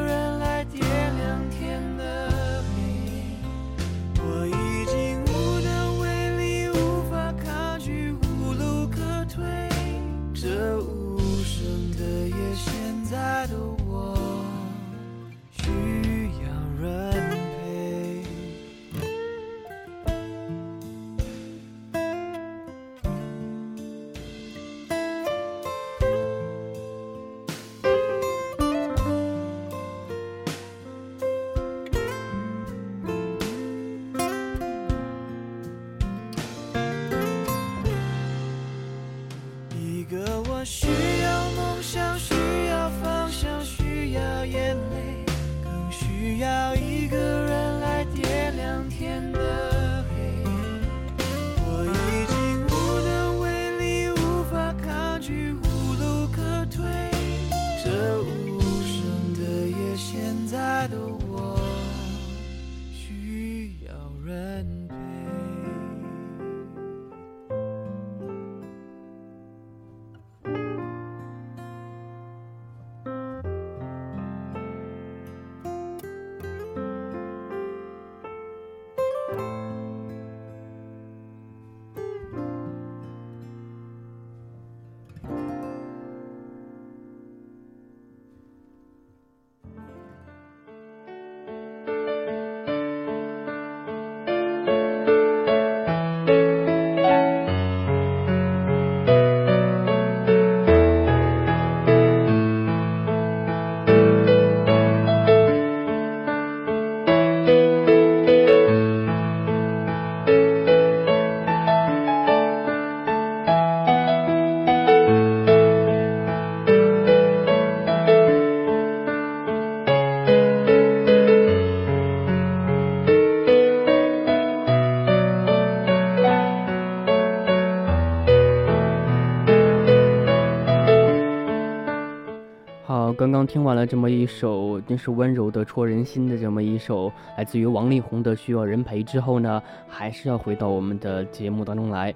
[133.51, 142.15] 听完了这么一首真是温柔的戳人心的这么一首来自于王力宏的《需要人陪》之后呢，还是要回到我们的节目当中来，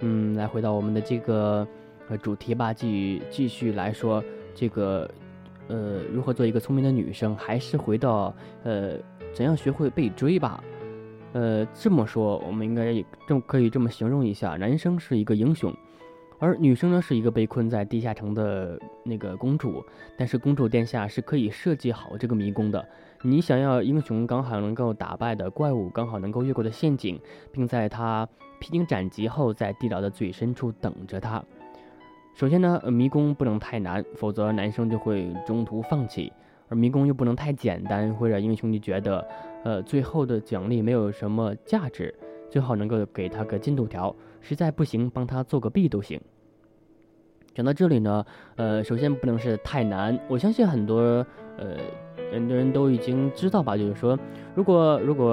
[0.00, 1.66] 嗯，来回到我们的这个
[2.10, 4.22] 呃主题吧，继继续来说
[4.54, 5.10] 这个
[5.68, 8.98] 呃如何做一个聪明的女生，还是回到呃
[9.32, 10.62] 怎样学会被追吧。
[11.32, 12.92] 呃，这么说，我们应该
[13.26, 15.74] 这么可以这么形容一下：男生是一个英雄，
[16.44, 19.82] 而女生呢是一个被困在地下城的那个公主。
[20.18, 22.86] 但是公主殿下是可以设计好这个迷宫的。
[23.22, 27.18] 你想要英雄刚好能够打败的怪物，刚好能够越过的陷阱，
[27.50, 28.28] 并在他
[28.60, 31.42] 披荆斩棘后，在地牢的最深处等着他。
[32.34, 36.30] 首先呢，迷宫不能太难，否则男生就会中途放弃；
[36.68, 39.26] 而迷宫又不能太简单，会让英雄就觉得。
[39.64, 42.14] 呃，最后的奖励没有什么价值，
[42.50, 46.20] 最好能够给他个进度条，实在不行帮他做个弊都行。
[47.54, 48.24] 讲到这里呢，
[48.56, 50.98] 呃，首先不能是太难，我相信很多
[51.56, 51.76] 呃
[52.32, 54.18] 很多人都已经知道吧，就是说，
[54.56, 55.32] 如果如果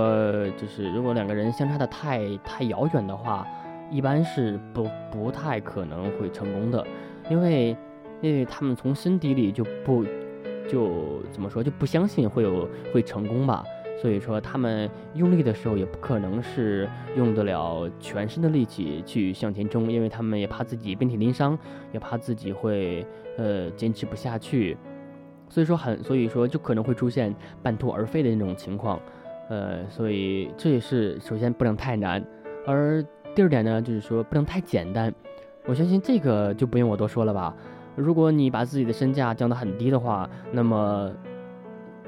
[0.55, 3.47] 就是如果两个人相差的太太遥远的话，
[3.89, 6.85] 一般是不不太可能会成功的，
[7.27, 7.75] 因为
[8.21, 10.05] 因为他们从心底里就不
[10.69, 13.63] 就怎么说就不相信会有会成功吧。
[14.01, 21.55] 所以说，他们用力的时候也不可能是用得了全身的力气去向前冲，因为他们也怕自己遍体鳞伤，
[21.93, 23.05] 也怕自己会
[23.37, 24.75] 呃坚持不下去。
[25.49, 28.99] 所以说很，所以说就可能会出现半途而废的那种情况。
[29.49, 32.25] 呃，所以这也是首先不能太难，
[32.65, 35.13] 而第二点呢，就是说不能太简单。
[35.67, 37.55] 我相信这个就不用我多说了吧。
[37.95, 41.11] 如果你把自己的身价降得很低的话，那么。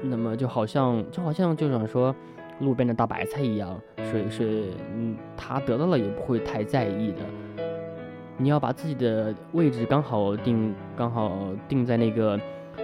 [0.02, 2.14] 那么就好像就好像就想说，
[2.60, 4.64] 路边的大白菜一样，是是，
[4.94, 7.18] 嗯，他得到了也不会太在意的。
[8.36, 11.32] 你要把自己的位置刚好定，刚好
[11.68, 12.38] 定在那个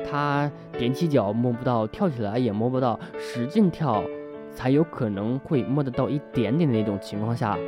[0.09, 4.03] 他踮起脚摸不到，跳起来也摸不到，使劲跳
[4.53, 7.59] 才有可能会摸得到一点点的那种情况下，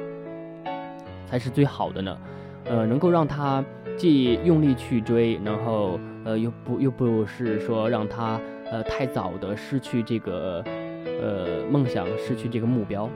[1.27, 2.17] 才是最好的呢。
[2.65, 3.65] 呃，能够让他
[3.97, 8.41] 既用力去追，然后呃又不又不是说让他。
[8.73, 10.65] 呃，太早的失去这个，
[11.21, 13.07] 呃，梦想，失去这个目标。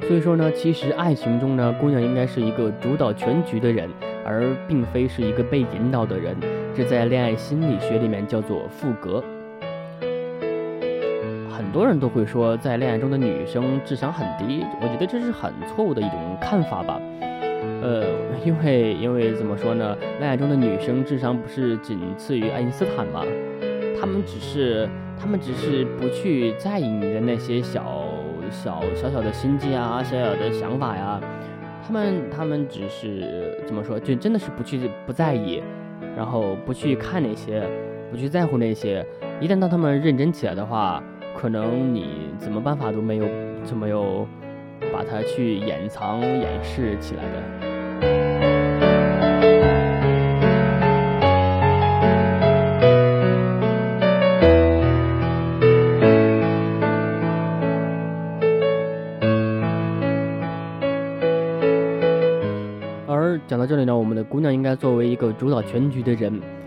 [0.00, 3.86] 所以说呢，其实爱情中呢，姑娘应该是一个主导全局的人，
[4.24, 6.34] 而并非是一个被引导的人。
[6.74, 9.22] 这在恋爱心理学里面叫做赋格。
[11.68, 16.98] 很多人都会说，在恋爱中的女生智商很低，我觉得这是很错误的一种看法吧。
[17.82, 18.04] 呃，
[18.42, 23.22] 因为因为怎么说呢，恋爱中的女生智商不是仅次于爱因斯坦吗？
[24.00, 24.88] 他们只是
[25.20, 28.02] 他们只是不去在意你的那些小
[28.50, 31.20] 小小小的心机啊，小小的想法呀，
[31.86, 35.62] 他们他们只是怎么说，就真的是不去不在意，
[36.16, 37.62] 然后不去看那些，
[38.10, 39.04] 不去在乎那些。
[39.38, 41.04] 一旦当他们认真起来的话。
[41.40, 43.24] 可能你怎么办法都没有，
[43.64, 44.26] 就没有
[44.92, 47.28] 把它去掩藏、掩饰起来的。
[63.06, 66.57] 而讲到这里呢，我们的姑娘应该作为一个主导全局的人。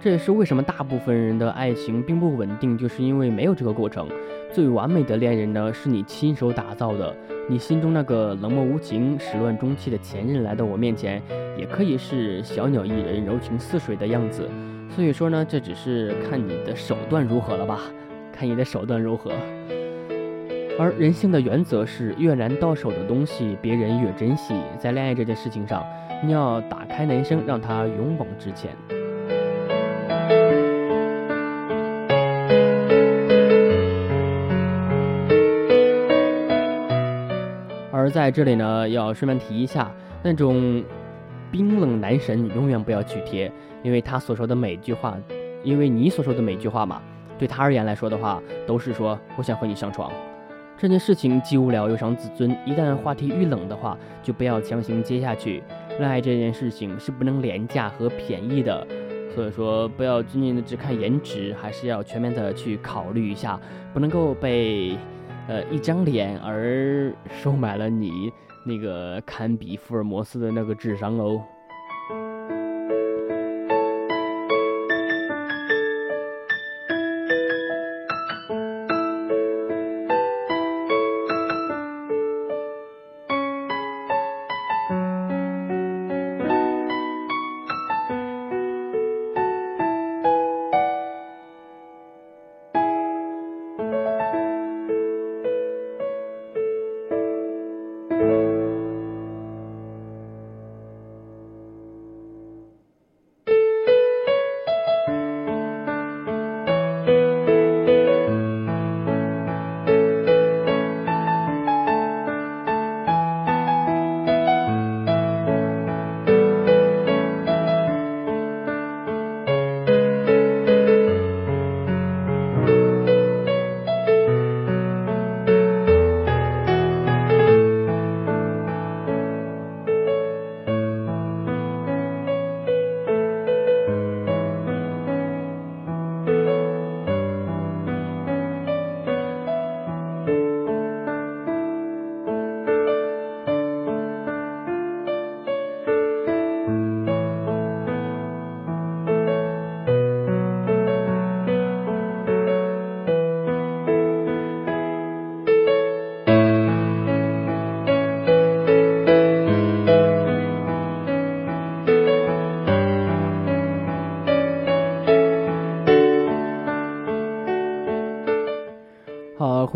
[0.00, 4.08] 这也是为什么大部分人的爱情并不稳定，就是因为没有这个过程。
[4.52, 7.14] 最完美的恋人呢，是你亲手打造的。
[7.48, 11.20] 你心中那个冷漠无情、始乱终弃的前任来到我面前，
[11.56, 14.48] 也可以是小鸟依人、柔情似水的样子。
[14.88, 17.80] 所以说呢，这只是看你的手段如何了吧？
[18.32, 19.32] 看你的手段如何。
[20.78, 24.54] 而人性的原则是，越难到手的东西，别人越珍惜。
[24.78, 25.84] 在恋爱这件事情上，
[26.22, 28.76] 你要打开男生，让他勇往直前。
[38.06, 39.90] 而在这里呢，要顺便提一下，
[40.22, 40.80] 那种
[41.50, 43.50] 冰冷男神永远不要去贴，
[43.82, 45.18] 因为他所说的每句话，
[45.64, 47.02] 因为你所说的每句话嘛，
[47.36, 50.12] 对他而言来说的话，都是说我想和你上床。
[50.78, 55.60] 这件事情既无聊又伤自尊，一旦话题遇冷的话，就不要强行接下去。
[55.98, 58.86] 恋爱这件事情是不能廉价和便宜的，
[59.34, 63.58] 所以说不要仅仅的只看颜值，还是要全面的去考虑一下，
[63.92, 64.96] 不能够被。
[65.48, 68.32] 呃，一张脸而收买了你
[68.64, 71.40] 那个堪比福尔摩斯的那个智商哦。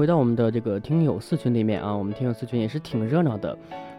[0.00, 3.54] 回到我们的这个听友四群里面啊，我们听友四群也是挺热闹的，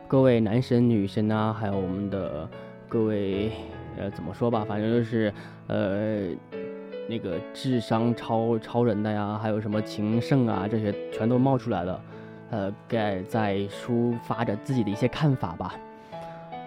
[0.08, 2.50] 各位男神女神啊，还有我们的
[2.90, 3.52] 各位
[3.96, 5.32] 呃，怎么说吧，反正就是
[5.68, 6.30] 呃，
[7.08, 12.02] 那个智商超超人的呀，还有什么情圣啊，这些全都冒出来了，
[12.50, 15.76] 呃，在在抒发着自己的一些看法吧。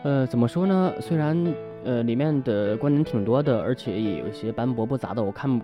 [0.05, 0.93] 呃，怎么说呢？
[1.01, 1.37] 虽然
[1.83, 5.61] 呃里面的观点挺多的，而且也有一些斑驳不杂的，我看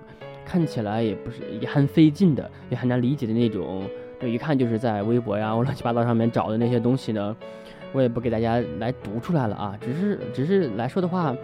[0.51, 3.88] 看起来也不是也很费劲的，也很难理解的那种，
[4.20, 7.36] 就一看就是在微博呀或、乱七八糟上面找的那些东西呢，
[7.94, 11.36] 我也不给大家来读出来了啊，只是只是来说的话，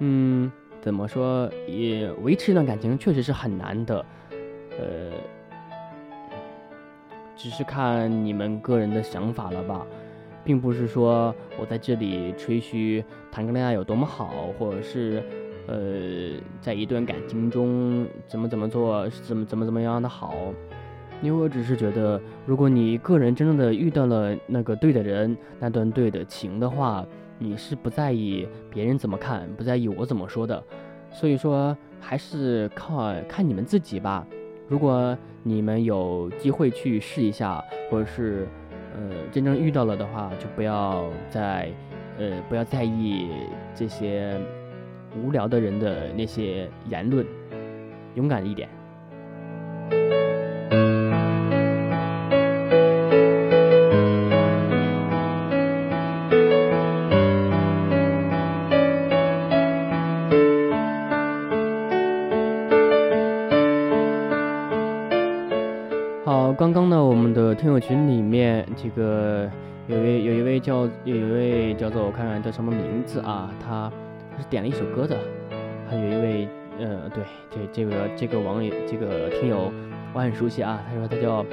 [0.00, 0.52] 嗯，
[0.82, 4.04] 怎么说也维持一段感情确实是很难的，
[4.78, 5.10] 呃，
[7.34, 9.86] 只是看你们个人的想法了吧。
[10.42, 15.22] 并不是说我在这里吹嘘谈个恋爱有多么好，或者是，
[15.70, 20.34] 呃，在一段感情中怎么怎么做，怎么怎么怎么样的好，
[21.22, 27.06] 因为我只是觉得，如果你个人真正的遇到了那个对的人，那段对的情的话，
[27.38, 30.60] 你是不在意别人怎么看，不在意我怎么说的，
[31.12, 34.26] 所以说还是靠看你们自己吧。
[34.66, 38.48] 如果你们有机会去试一下，或者是。
[38.92, 41.70] 呃，真正遇到了的话，就不要再，
[42.18, 43.28] 呃，不要在意
[43.72, 44.36] 这些
[45.16, 47.26] 无聊的人的那些言论，
[48.14, 48.68] 勇敢一点。
[66.22, 69.50] 好刚刚呢，我们的听友群里面，这个
[69.88, 73.90] 有一位有一位叫有一位叫做我看看叫什么名字啊，他
[74.40, 75.16] 是点了一首歌的，
[75.88, 79.70] 还有一位呃，对，这这个这个网友这个听友
[80.14, 81.44] 我很熟悉啊，他说他叫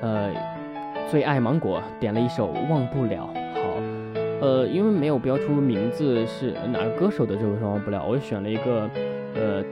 [0.00, 0.32] 呃
[1.10, 3.26] 最爱芒果，点了一首忘不了。
[3.54, 3.76] 好，
[4.40, 8.90] 呃，因为没有标出名字是哪个歌手的这首忘不了，我选了一个
[9.34, 9.62] 呃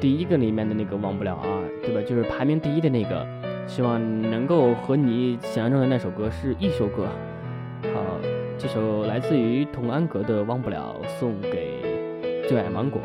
[0.00, 2.00] 第一个里面的那个忘不了啊，对吧？
[2.00, 3.26] 就是排名第一的那个。
[3.64, 7.06] 希望能够和你想象中的那首歌是一首歌。
[7.94, 8.02] 好，
[8.58, 11.71] 这首来自于童安格的《忘不了》，送给
[12.48, 13.00] 最爱芒果。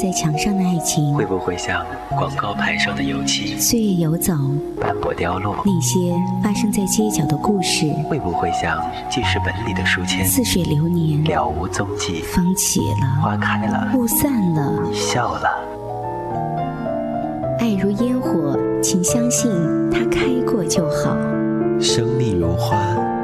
[0.00, 1.84] 在墙上的爱情，会不会像
[2.16, 4.32] 广告牌上的油漆，岁月游走，
[4.80, 5.54] 斑驳凋落？
[5.62, 12.22] 那些发生在街角的故事，会不会像记事本里的书签，似水流年，了无踪迹？
[12.22, 15.50] 风起了，花开了，雾散了，你笑了。
[17.58, 19.50] 爱如烟火，请相信
[19.90, 21.14] 它开过就好。
[21.78, 22.74] 生命如花，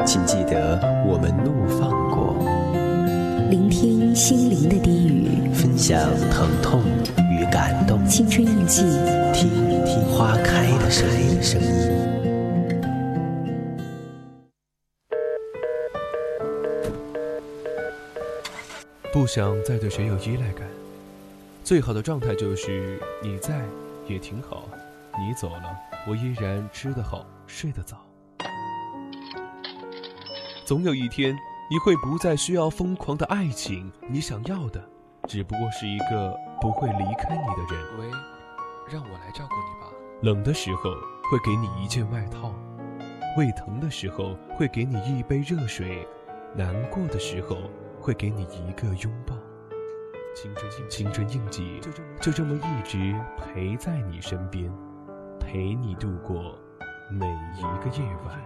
[0.04, 2.36] 请记得我们怒放过。
[3.48, 5.25] 聆听心灵的低语，
[5.76, 6.82] 分享疼痛
[7.30, 8.02] 与感动。
[8.06, 8.80] 青春印记，
[9.34, 9.50] 听
[9.84, 11.42] 听花开的声音。
[11.42, 11.68] 声音。
[19.12, 20.66] 不想再对谁有依赖感，
[21.62, 23.60] 最好的状态就是你在
[24.08, 24.66] 也挺好，
[25.18, 25.76] 你走了，
[26.08, 27.98] 我依然吃得好，睡得早。
[30.64, 31.36] 总有一天，
[31.70, 34.82] 你会不再需要疯狂的爱情，你想要的，
[35.26, 37.98] 只不过是一个不会离开你的人。
[37.98, 38.10] 喂，
[38.88, 39.92] 让我来照顾你吧。
[40.22, 40.90] 冷的时候
[41.30, 42.54] 会给你一件外套，
[43.36, 46.06] 胃疼的时候会给你一杯热水，
[46.54, 47.56] 难过的时候
[48.00, 49.34] 会给你一个拥抱。
[50.34, 51.80] 青春印青春印记
[52.20, 54.70] 就这么一直陪在你身边，
[55.40, 56.54] 陪你度过
[57.10, 58.40] 每一个夜晚。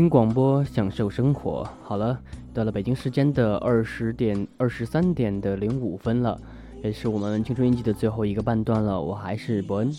[0.00, 1.62] 听广播，享受生活。
[1.82, 2.18] 好了，
[2.54, 6.40] 到了北京时间的二十点二十三点的零五分了，
[6.82, 8.98] 也是我们青春印记的最后一个半段了。
[8.98, 9.92] 我还是伯恩。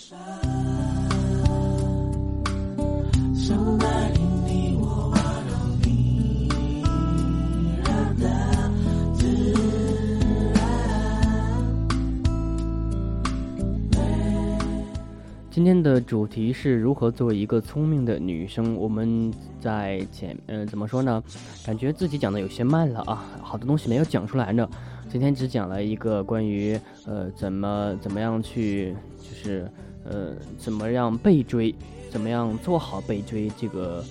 [15.72, 18.76] 今天的主题是如何做一个聪明的女生。
[18.76, 21.24] 我们在前，嗯、怎么说呢？
[21.66, 24.70] 感觉自己讲的有些慢了啊，好多东西没有讲出来呢。
[25.08, 29.72] 今天只讲了一个关于呃怎么怎么样去，就是
[30.04, 31.74] 呃怎么样被追，
[32.10, 34.04] 怎么样做好被追这个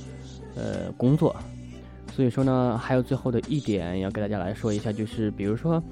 [0.55, 1.37] 呃工作。
[2.17, 5.83] 所以说呢，还有最后的一点要给大家来说一下，就是比如说，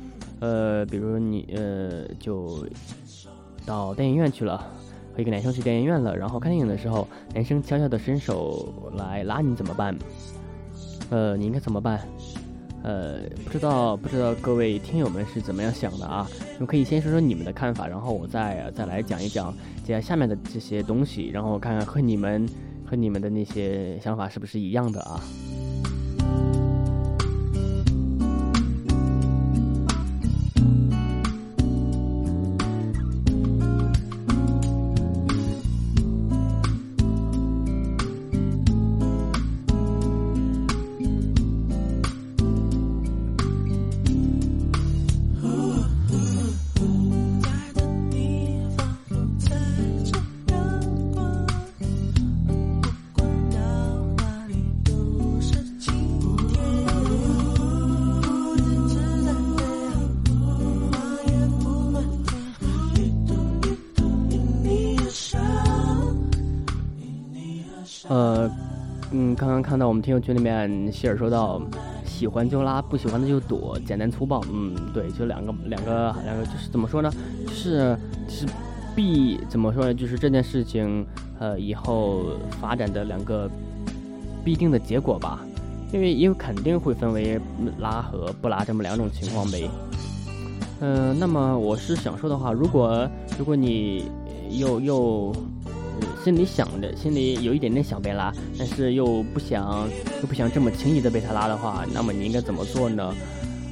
[0.41, 2.67] 呃，比如你呃就
[3.67, 4.67] 到电影院去了。
[5.19, 7.05] 和一个男生去电影院了，然后看电影的时候，
[7.35, 9.99] 男生悄悄的伸手来拉你怎么办？
[11.11, 12.01] 呃，你应该怎么办？
[12.85, 16.25] 呃，不知道不知道各位听友们是怎么样想的啊？
[16.53, 19.53] 你们可以先说说你们的看法，然后我再再来讲一讲
[19.83, 22.49] 接下下面的这些东西，然后看看和你们
[22.87, 25.21] 和你们的那些想法是不是一样的啊？
[69.63, 71.61] 看到我们听友群里面希尔说到，
[72.05, 74.43] 喜欢就拉，不喜欢的就躲，简单粗暴。
[74.53, 77.11] 嗯，对，就两个两个两个，就是怎么说呢？
[77.51, 77.97] 是
[78.29, 78.47] 是
[78.95, 79.95] 必怎么说呢？
[79.95, 81.07] 就是这件事情，
[81.39, 82.27] 呃，以后
[82.61, 83.51] 发展的两个
[84.45, 85.41] 必定的结果吧。
[85.93, 87.41] 因为因为肯定会分为
[87.79, 89.69] 拉和不拉这么两种情况呗。
[90.81, 94.11] 嗯，那么我是想说的话，如果如果你
[94.51, 95.35] 又又。
[96.25, 99.89] 心里想着，心里有一点点想被拉，但是又不想
[100.21, 103.15] 又不想这么轻易的被他拉的话，那么你应该怎么做呢？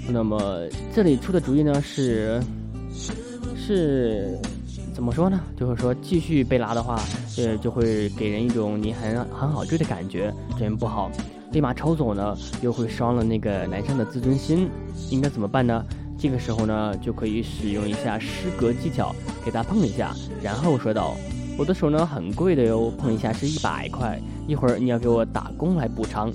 [0.09, 0.63] 那么
[0.95, 2.41] 这里出的主意呢是
[3.57, 4.39] 是
[4.95, 5.41] 怎么说呢？
[5.59, 7.03] 就是说继续被拉的话，
[7.37, 11.11] 呃，就会给人一种你很很好追的感觉，这样不好。
[11.53, 14.69] 立马抽走呢，又会伤了那个男生的自尊心。
[15.11, 15.85] 应该怎么办呢？
[16.19, 21.17] 这个时候呢，就可以使用一下失格技巧，给他碰一下，然后说道。
[21.59, 26.31] 我的手呢很贵的哟，碰一下是一百块，一会儿你要给我打工来补偿。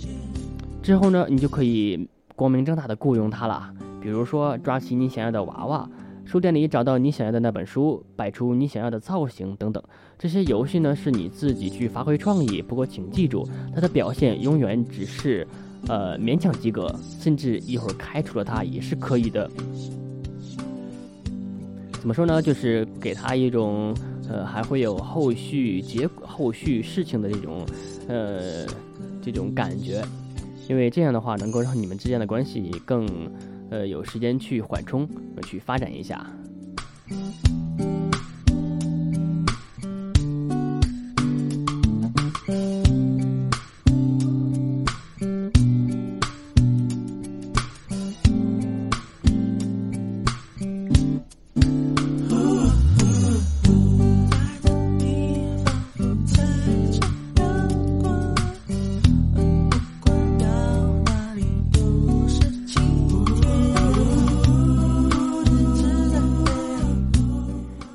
[0.82, 3.72] 之后呢，你就可以光明正大的雇佣他了。
[4.02, 5.88] 比如说抓起你想要的娃娃，
[6.26, 9.82] 书店里找到你想要的那本书，摆出你想要的造型等等。
[10.18, 15.48] 这些游戏呢是你自己去发挥创意，不过请记住，他的表现永远只是，
[15.88, 19.48] 呃勉强及格，甚至一会儿开除了他也是可以的。
[22.00, 22.42] 怎么说呢？
[22.42, 23.94] 就是给他一种。
[24.32, 27.66] 呃，还会有后续结后续事情的这种，
[28.08, 28.66] 呃，
[29.22, 30.02] 这种感觉，
[30.70, 33.06] 因为这样的话能够让你们之间的关系更，
[33.70, 35.06] 呃，有时间去缓冲，
[35.44, 36.26] 去发展一下。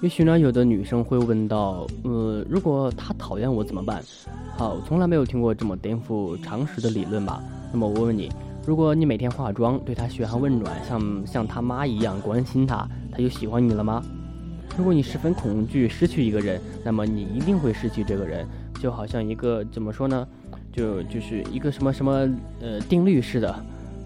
[0.07, 4.01] 也许呢，有的女生会问到，呃，如果他讨厌我怎么办？
[4.57, 7.43] 好，从来没有听过这么颠覆常识的理论吧？
[7.73, 8.31] 那么我问你，
[8.65, 14.01] 如果你每天化妆，对他嘘寒问暖，像像他妈一样关心他，他就喜欢你了吗？
[14.79, 18.47] 如果你十分恐惧失去一个人，那么你一定会失去这个人，
[18.81, 20.25] 就好像一个怎么说呢？
[20.73, 22.13] 就就是一个什么什么
[22.61, 23.53] 呃定律似的。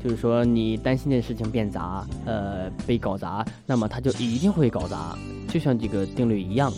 [0.03, 5.17] 就是说，你担心的事情变砸，呃，被搞砸，那么它就一定会搞砸，
[5.49, 6.73] 就像这个定律一样。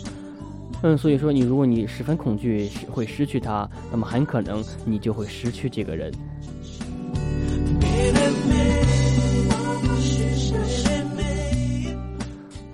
[0.83, 6.13] 嗯，所以说，你如果你十分恐惧会失去他，那么很可能你就会失去这个人。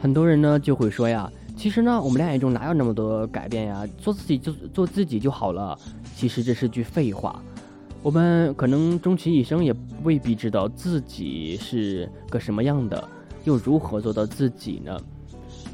[0.01, 3.86] 很多人呢就会说呀，其实呢，我们恋爱中哪有那么多改变呀？
[3.99, 5.78] 做自己就做自己就好了。
[6.16, 7.42] 其实这是句废话。
[8.03, 9.74] 我们可能终其一生也
[10.05, 13.03] 未必知道自己是个什么样的，
[13.44, 14.99] 又如何做到自己呢？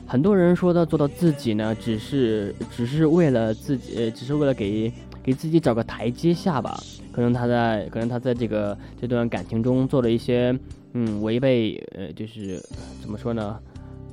[0.06, 6.78] 很多人说到做到自己呢，只是只是为了自己，只是为了给给自己找个台阶下吧。
[7.12, 10.58] 可能他在，可能他在这个这段感情中做了一些，
[10.92, 12.60] 嗯，违背，呃，就是
[13.00, 13.58] 怎么说呢，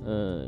[0.06, 0.46] 呃。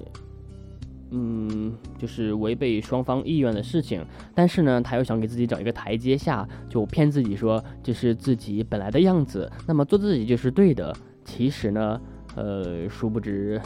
[1.15, 4.03] 嗯，就是违背双方意愿的事情，
[4.33, 10.91] 但是呢，他又想给自己找一个台阶下，就骗自己说这是自己本来的样子，那么做自己就是对的。
[11.23, 12.01] 其实呢，
[12.35, 13.61] 呃，殊不知，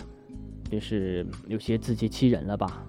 [0.69, 2.83] 就是有些自欺欺人了吧。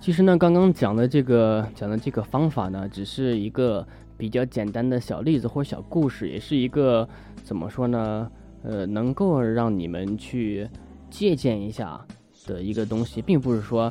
[0.00, 3.86] 其实呢，刚刚讲的这个讲的这个方法呢，只是一个
[4.18, 7.08] 比较简单的小例子或小故事，也是一个
[7.42, 8.30] 怎么说呢？
[8.62, 10.68] 呃，能够让你们去
[11.08, 11.98] 借鉴一下
[12.46, 13.90] 的一个东西，并不是说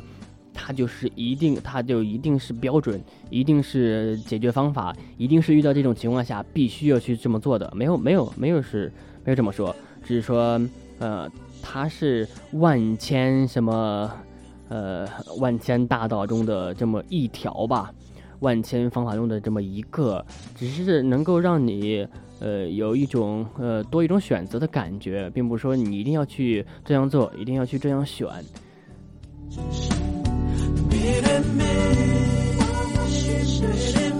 [0.60, 7.72] 它就是一定，它就一定是标准，一定是解决方法，一定是遇到这种情况下必须要去这么做的。
[7.74, 8.92] 没有，没有，没有是
[9.24, 10.60] 没有这么说，只是说，
[10.98, 11.30] 呃，
[11.62, 14.10] 它是万千什么。
[14.70, 15.08] 呃，
[15.38, 17.90] 万千大道中的这么一条吧，
[18.40, 20.22] 万千方法中的这么一个，
[20.54, 22.06] 只是能够让你
[22.38, 28.28] 呃有一种呃多一种选择的感觉，并不是说你一定要去这样做，一定要去这样选。
[31.40, 32.62] 我
[32.96, 34.17] 有些事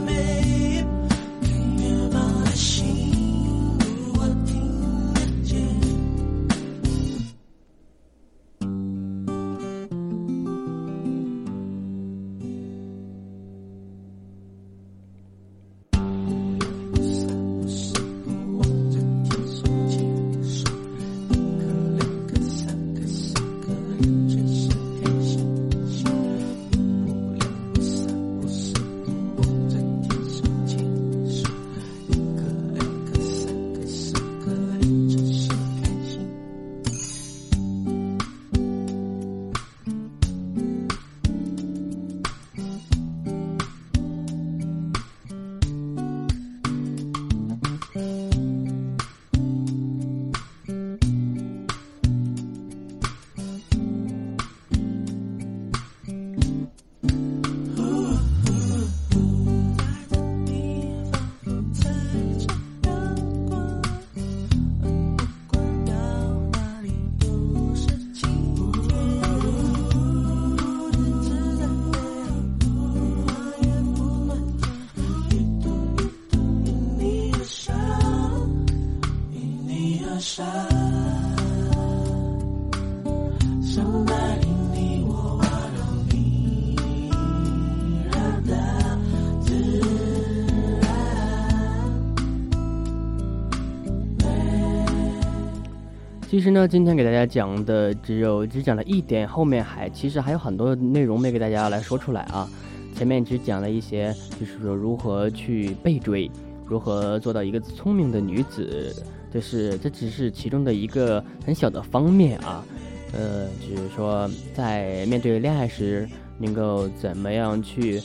[96.39, 102.48] 其实呢，今天给大家讲的只有只讲了一点，后面还其实还有很多内容没给大家来说出来啊。
[102.94, 106.31] 前面只讲了一些，就是说如何去被追，
[106.65, 108.94] 如何做到一个聪明的女子，
[109.32, 112.65] 这是这只是其中的一个很小的方面啊。
[113.12, 116.09] 呃，就是说在面对恋爱时，
[116.39, 118.01] 能够怎么样去，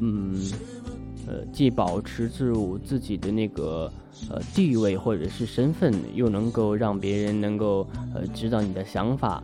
[0.00, 0.40] 嗯，
[1.26, 3.90] 呃，既保持住自己的那个。
[4.30, 7.84] 呃，地位或者是身份，又能够让别人能够
[8.14, 9.42] 呃知道你的想法，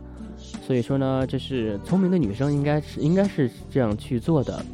[0.65, 4.65] 所以说呢，这是聪明的女生应该是应该是这样去做的。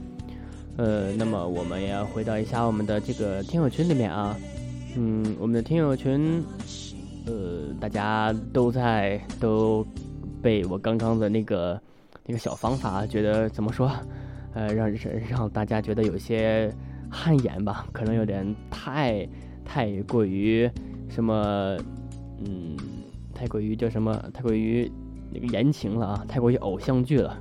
[0.78, 4.38] 呃，那么我们也要回到一下我们的这个听友群里面啊，
[4.96, 6.44] 嗯，我们的听友群，
[7.26, 9.86] 呃，大家都在都
[10.44, 11.82] 被我刚刚的那个
[12.24, 13.92] 那个小方法觉得怎么说，
[14.54, 14.92] 呃，让
[15.28, 16.72] 让大家觉得有些
[17.10, 19.28] 汗颜吧，可能有点太。
[19.70, 20.68] 太过于
[21.10, 21.78] 什么，
[22.40, 22.78] 嗯，
[23.34, 24.14] 太过于叫什么？
[24.34, 24.90] 太过于
[25.30, 26.26] 那个言情了啊！
[26.26, 27.38] 太过于偶像剧了。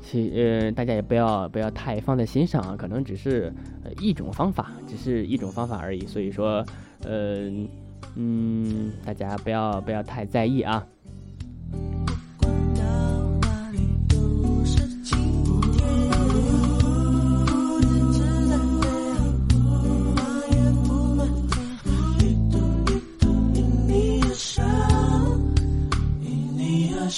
[0.00, 3.52] 其呃，大家也不要不要太放在心上啊，可能只是
[3.98, 6.06] 一种方法，只是一种方法而已。
[6.06, 6.64] 所以说，
[7.04, 7.50] 呃，
[8.14, 10.86] 嗯，大家不要不要太在意啊。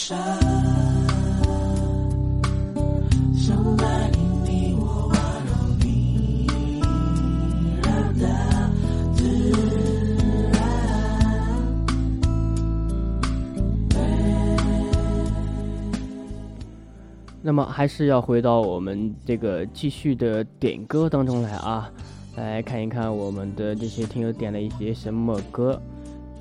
[0.06, 0.12] 那
[17.52, 21.90] 么还是要回到我们这个继续的点歌当中来啊，
[22.36, 25.80] 来看一看我们的这些听友点了一些什么歌。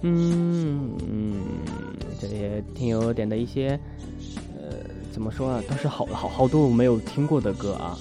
[0.03, 1.41] 嗯，
[2.19, 3.79] 这些听友点的一些，
[4.57, 4.77] 呃，
[5.11, 7.97] 怎么说啊，都是好好好多我没有听过的歌啊。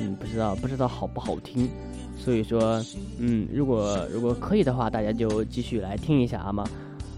[0.00, 1.68] 嗯，不知道不知道好不好听，
[2.16, 2.82] 所以说，
[3.18, 6.64] 嗯，如果如果可以的话，大家就继续来听一下啊嘛。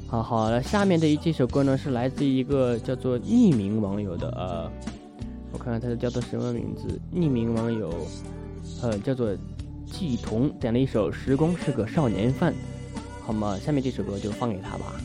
[0.09, 4.71] 好好了，下面的一这首歌呢是来自一个叫做匿名网友的呃。
[5.53, 7.01] 我看看他叫做什么名字？
[7.15, 7.89] 匿名网友，
[8.83, 9.33] 呃，叫做
[9.87, 12.53] 季彤，点了一首《时光是个少年犯》，
[13.27, 13.59] 好吗？
[13.59, 15.01] 下面这首歌就放给他吧。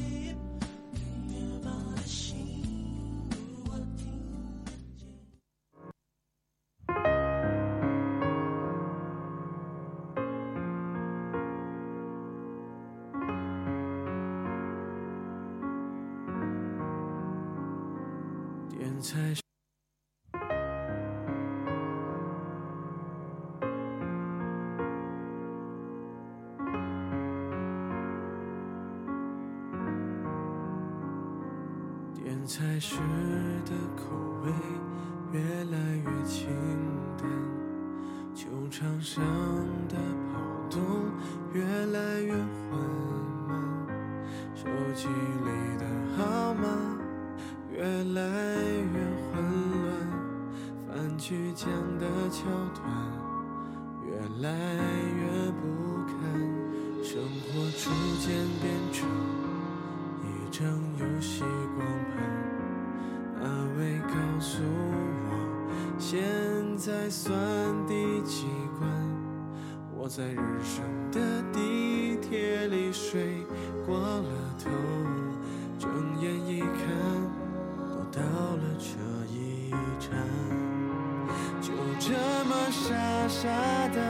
[83.30, 83.48] 傻
[83.90, 84.02] 的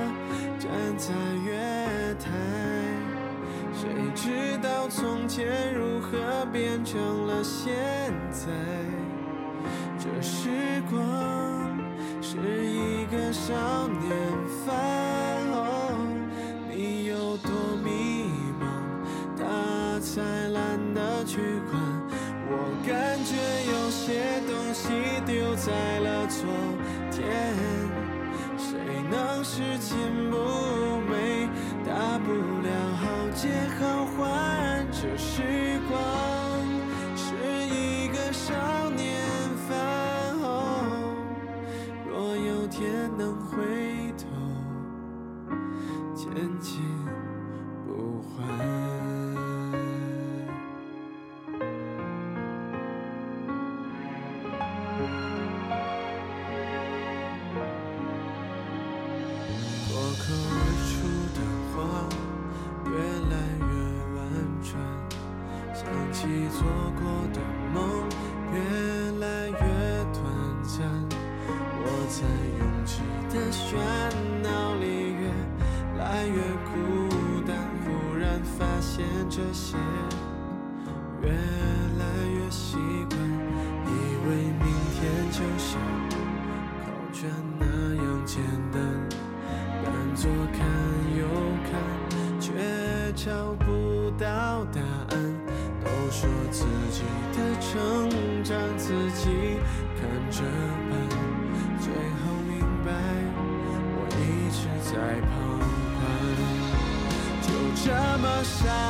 [0.58, 1.14] 站在
[1.46, 2.32] 月台。
[3.74, 7.76] 谁知道从前如何变成了现
[8.32, 8.48] 在？
[9.98, 10.50] 这时
[10.90, 11.78] 光
[12.22, 13.54] 是一个少
[13.88, 14.10] 年
[14.66, 14.76] 犯，
[15.52, 15.92] 哦，
[16.70, 17.52] 你有多
[17.84, 18.64] 迷茫，
[19.38, 21.38] 他才懒得去
[21.70, 21.82] 管。
[22.52, 22.54] 我
[22.88, 23.36] 感觉
[23.70, 24.88] 有些东西
[25.26, 25.99] 丢在
[29.60, 30.19] 之前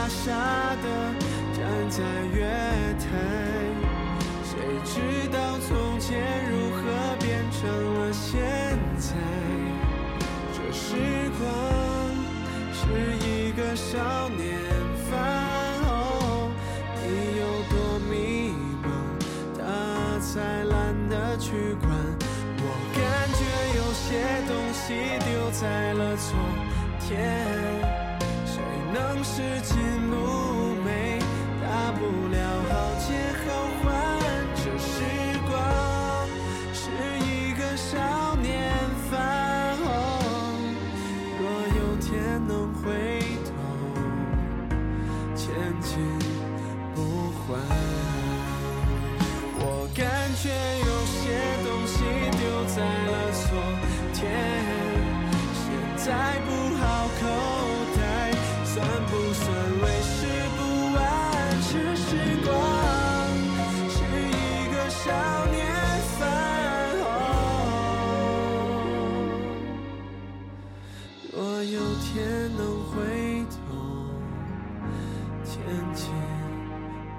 [0.09, 0.31] 傻傻
[0.81, 0.85] 的
[1.53, 1.59] 站
[1.89, 2.03] 在
[2.33, 2.45] 月
[2.99, 3.05] 台，
[4.43, 6.81] 谁知道从前如何
[7.19, 8.41] 变成了现
[8.97, 9.15] 在？
[10.51, 10.95] 这时
[11.37, 11.41] 光
[12.73, 12.81] 是
[13.27, 14.57] 一个少年
[15.09, 15.19] 犯，
[15.85, 16.51] 哦，
[16.95, 17.07] 你
[17.39, 17.77] 有多
[18.09, 18.53] 迷
[18.83, 18.87] 茫，
[19.57, 19.61] 他
[20.19, 21.89] 才懒得去管。
[22.61, 22.63] 我
[22.95, 22.99] 感
[23.37, 23.41] 觉
[23.77, 24.07] 有些
[24.47, 24.83] 东西
[25.25, 26.29] 丢在了昨
[26.99, 27.17] 天，
[28.45, 28.53] 谁
[28.93, 29.78] 能拾金
[54.19, 54.27] 天，
[55.53, 55.63] 现
[55.95, 56.07] 在
[56.45, 56.81] 不好
[57.21, 57.23] 口
[57.95, 57.99] 袋，
[58.65, 58.75] 算
[59.07, 59.47] 不算
[59.81, 60.17] 为时
[60.57, 60.59] 不
[60.93, 60.99] 晚？
[61.71, 62.07] 这时
[62.43, 62.47] 光
[63.87, 63.95] 是
[64.27, 64.99] 一个少
[65.45, 65.57] 年
[66.19, 66.19] 犯，
[71.31, 72.11] 若有天
[72.57, 72.91] 能回
[73.49, 73.57] 头，
[75.45, 75.55] 千
[75.95, 76.03] 金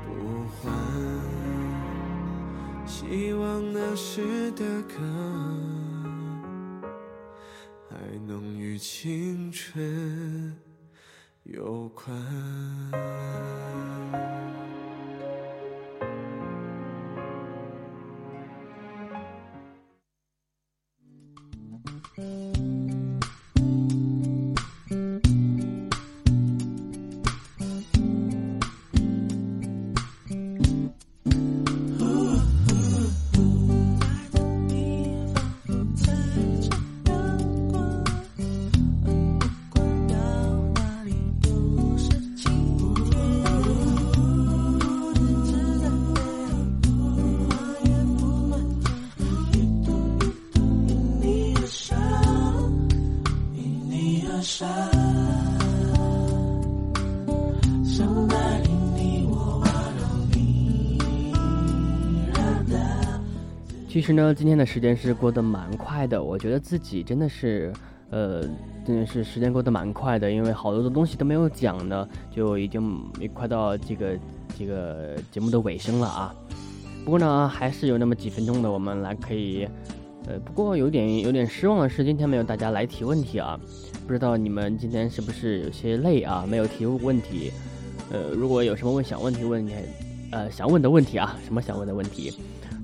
[0.05, 0.09] 不
[0.61, 0.61] 换。
[2.87, 4.95] 希望那时的歌
[8.81, 10.57] 青春
[11.43, 13.60] 有关。
[64.11, 67.73] 实呢，今天的时间是过得蛮快的，我觉得自己真的是，
[68.11, 68.43] 呃，
[68.85, 73.01] 真的是时间过得蛮快的，因为好多的东西都没有讲呢，就已经
[73.33, 74.19] 快到这个
[74.59, 76.35] 这个节目的尾声了啊。
[77.05, 79.69] 不过呢，还是有那么几分钟的，我们来可以，
[80.27, 83.59] 呃，不过有点有点失望的是，今天没有大家来提问题啊，
[84.09, 87.53] 不知道你们今天是不是有些累啊，没有提问题。
[88.11, 89.75] 呃，如果有什么问想问题问题，
[90.33, 92.33] 呃，想问的问题啊，什么想问的问题？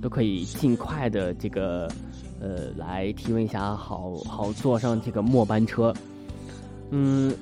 [0.07, 1.91] 都可以尽快的这个，
[2.39, 5.93] 呃，来提问一下，好好坐上这个末班车。
[6.91, 7.35] 嗯，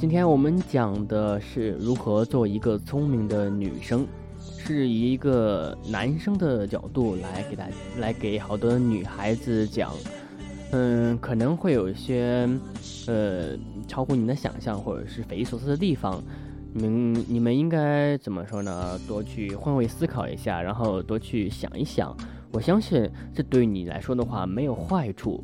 [0.00, 4.04] 今天我们讲的是如何做一个聪明的女生，
[4.40, 9.92] 是以一个男生的角度来给大家来给好多女孩子讲。
[10.72, 12.48] 嗯，可能会有一些
[13.06, 13.56] 呃
[13.86, 16.20] 超乎你的想象或者是匪夷所思的地方。
[16.74, 18.98] 你们你们应该怎么说呢？
[19.06, 22.16] 多去换位思考一下，然后多去想一想。
[22.50, 25.42] 我相信这对你来说的话没有坏处，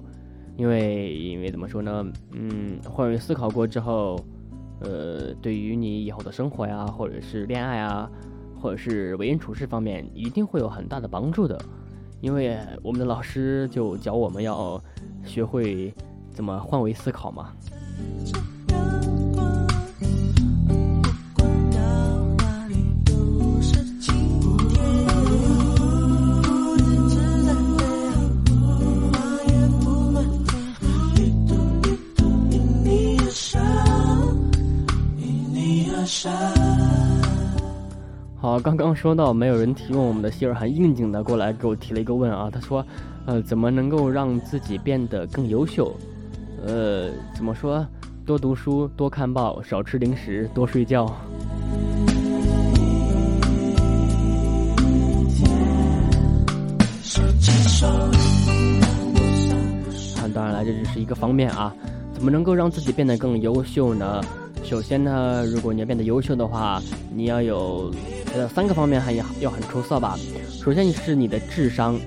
[0.57, 2.07] 因为因为怎么说呢？
[2.33, 4.19] 嗯，换位思考过之后，
[4.81, 8.11] 呃，对于你以后的生活呀，或者是恋爱啊，
[8.61, 11.61] 或者是为人处事方面，一定会有很大的帮助的。
[12.21, 14.83] 因为我们的老师就教我们要
[15.25, 15.95] 学会
[16.31, 17.53] 怎么换位思考嘛。
[38.41, 42.85] 好，刚刚说到没有人提问，我们的希尔很应景的过来给我提了一个问啊，他说，
[43.27, 45.95] 呃，怎么能够让自己变得更优秀？
[46.65, 47.87] 呃，怎么说？
[48.25, 51.07] 多读书，多看报，少吃零食，多睡觉。
[60.35, 61.75] 当然了，这只是一个方面啊，
[62.13, 64.21] 怎么能够让自己变得更优秀呢？
[64.69, 66.79] 首先呢，如果你要变得优秀的话，
[67.11, 67.91] 你要有
[68.35, 70.15] 呃三个方面还要要很出色吧。
[70.63, 71.99] 首先是你的智商，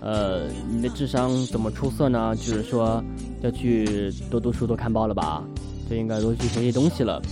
[0.00, 2.34] 呃，你的智商怎么出色呢？
[2.34, 3.00] 就是说
[3.40, 5.44] 要去多读书、多看报了吧，
[5.88, 7.22] 就应该多去学习东西了，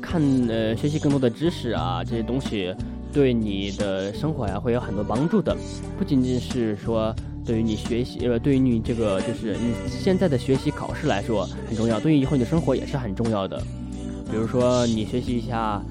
[0.00, 2.74] 看呃学习更多的知识啊，这些东西
[3.12, 5.56] 对你的生活呀会有很多帮助的。
[5.96, 7.14] 不仅仅是说
[7.46, 13.62] 对于你学习呃，对于你这个就是你现在的学习考试来说很重要，对于以后你的生活也是很重要的。
[14.32, 15.82] 比如说，你学习一下，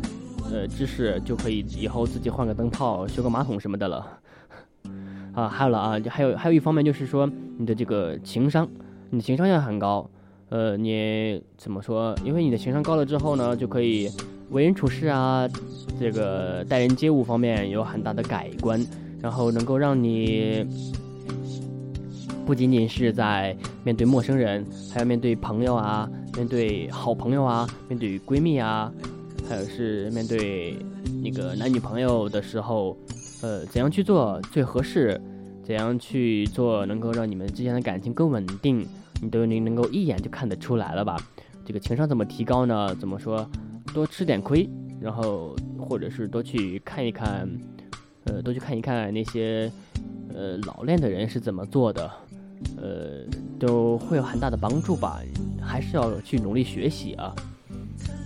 [0.51, 4.19] 呃，知识就可以以后自己换个灯泡、修个马桶什么的了。
[5.33, 8.67] 啊，还有了啊，还有还有一方面就是说，你的这个情商，
[9.11, 10.09] 你的情商要很高。
[10.49, 12.15] 呃，你怎么说？
[12.25, 14.09] 因为你的情商高了之后呢，就可以
[14.49, 15.47] 为人处事啊，
[15.99, 18.83] 这个待人接物方面有很大的改观，
[19.21, 20.65] 然后能够让你
[22.45, 26.09] 不仅仅是在面对陌生人，还要面对朋友啊。
[26.37, 28.89] 面对好朋友啊，面对闺蜜啊，
[29.49, 30.77] 还有是面对
[31.21, 32.97] 那个男女朋友的时候，
[33.41, 35.19] 呃，怎样去做最合适？
[35.61, 38.87] 怎样去做能够让你们之间的感情更稳定？
[39.21, 41.17] 你都能能够一眼就看得出来了吧？
[41.65, 42.95] 这个情商怎么提高呢？
[42.95, 43.45] 怎么说？
[43.93, 44.69] 多吃点亏，
[45.01, 47.45] 然后或者是多去看一看，
[48.23, 49.69] 呃，多去看一看那些
[50.33, 52.09] 呃老练的人是怎么做的。
[52.77, 53.25] 呃，
[53.59, 55.19] 都会有很大的帮助吧，
[55.61, 57.33] 还是要去努力学习啊。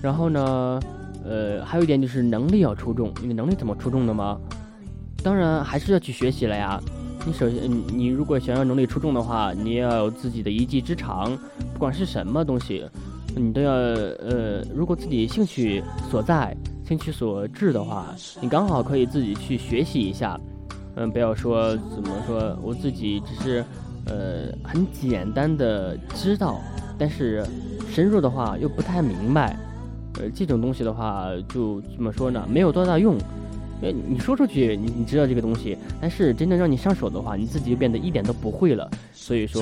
[0.01, 0.79] 然后呢，
[1.25, 3.11] 呃，还有一点就是能力要出众。
[3.21, 4.39] 你的能力怎么出众的吗？
[5.23, 6.79] 当然还是要去学习了呀。
[7.25, 11.35] 你首先，你如果想要能力出众的话，你也要有自己的一技之长，
[11.73, 12.85] 不管是什么东西，
[13.35, 16.55] 你都要呃，如果自己兴趣所在、
[16.87, 20.39] 兴趣所致的话，你刚好可以自己去学习一下。
[20.95, 23.65] 嗯，不要说怎么说，我自己只是。
[24.05, 26.61] 呃，很简单的知道，
[26.97, 27.43] 但是
[27.89, 29.57] 深入的话又不太明白。
[30.17, 32.47] 呃，这种东西的话，就怎么说呢？
[32.49, 33.17] 没有多大用。
[33.81, 38.89] 呃，你说出去，你你知道这个东西，但是真正让你上手的话，你自己就变得一点都不会了。
[39.13, 39.61] 所以说，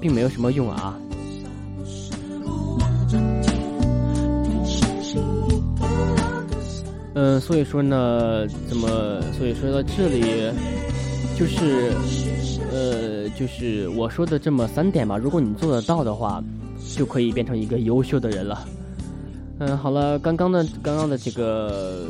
[0.00, 0.94] 并没有什么用啊。
[7.14, 9.20] 嗯，所以说呢，怎么？
[9.32, 10.52] 所以说到这里，
[11.36, 12.27] 就是。
[13.38, 16.42] 就是我说的这么三点吧，如果你做得到的话，
[16.96, 18.66] 就可以变成一个优秀的人了。
[19.60, 22.04] 嗯，好了，刚刚的刚刚的这个，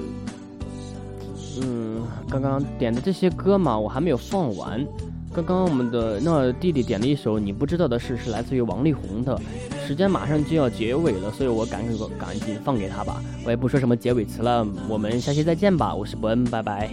[1.60, 4.86] 嗯，刚刚点的这些歌嘛，我还没有放完。
[5.34, 9.38] 刚刚我们的那弟弟点了一首《你不知道的事》，是来自于王力宏的，
[9.86, 13.22] 时间马上就要结尾了，所以我赶紧赶紧放给他吧。
[13.44, 15.94] 我也不说什么结尾词了，我们下期再见吧。
[15.94, 16.90] 我是伯恩，拜拜。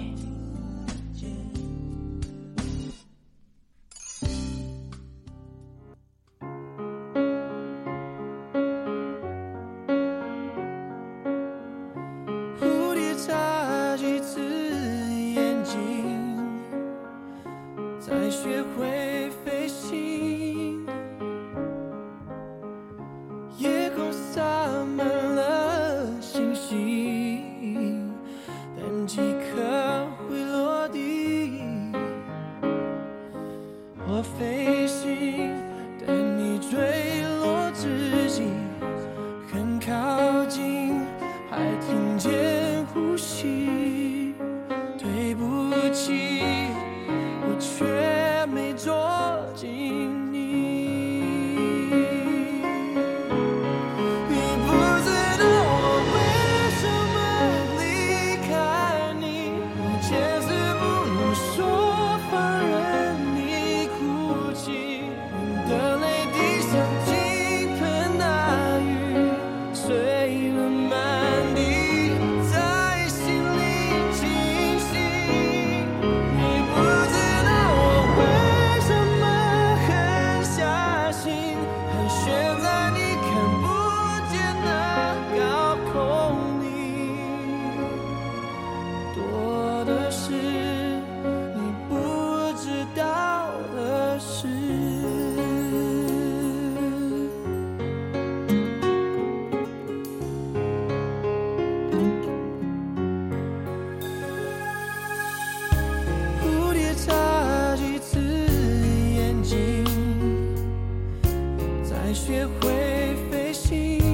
[112.05, 114.04] 才学会飞行。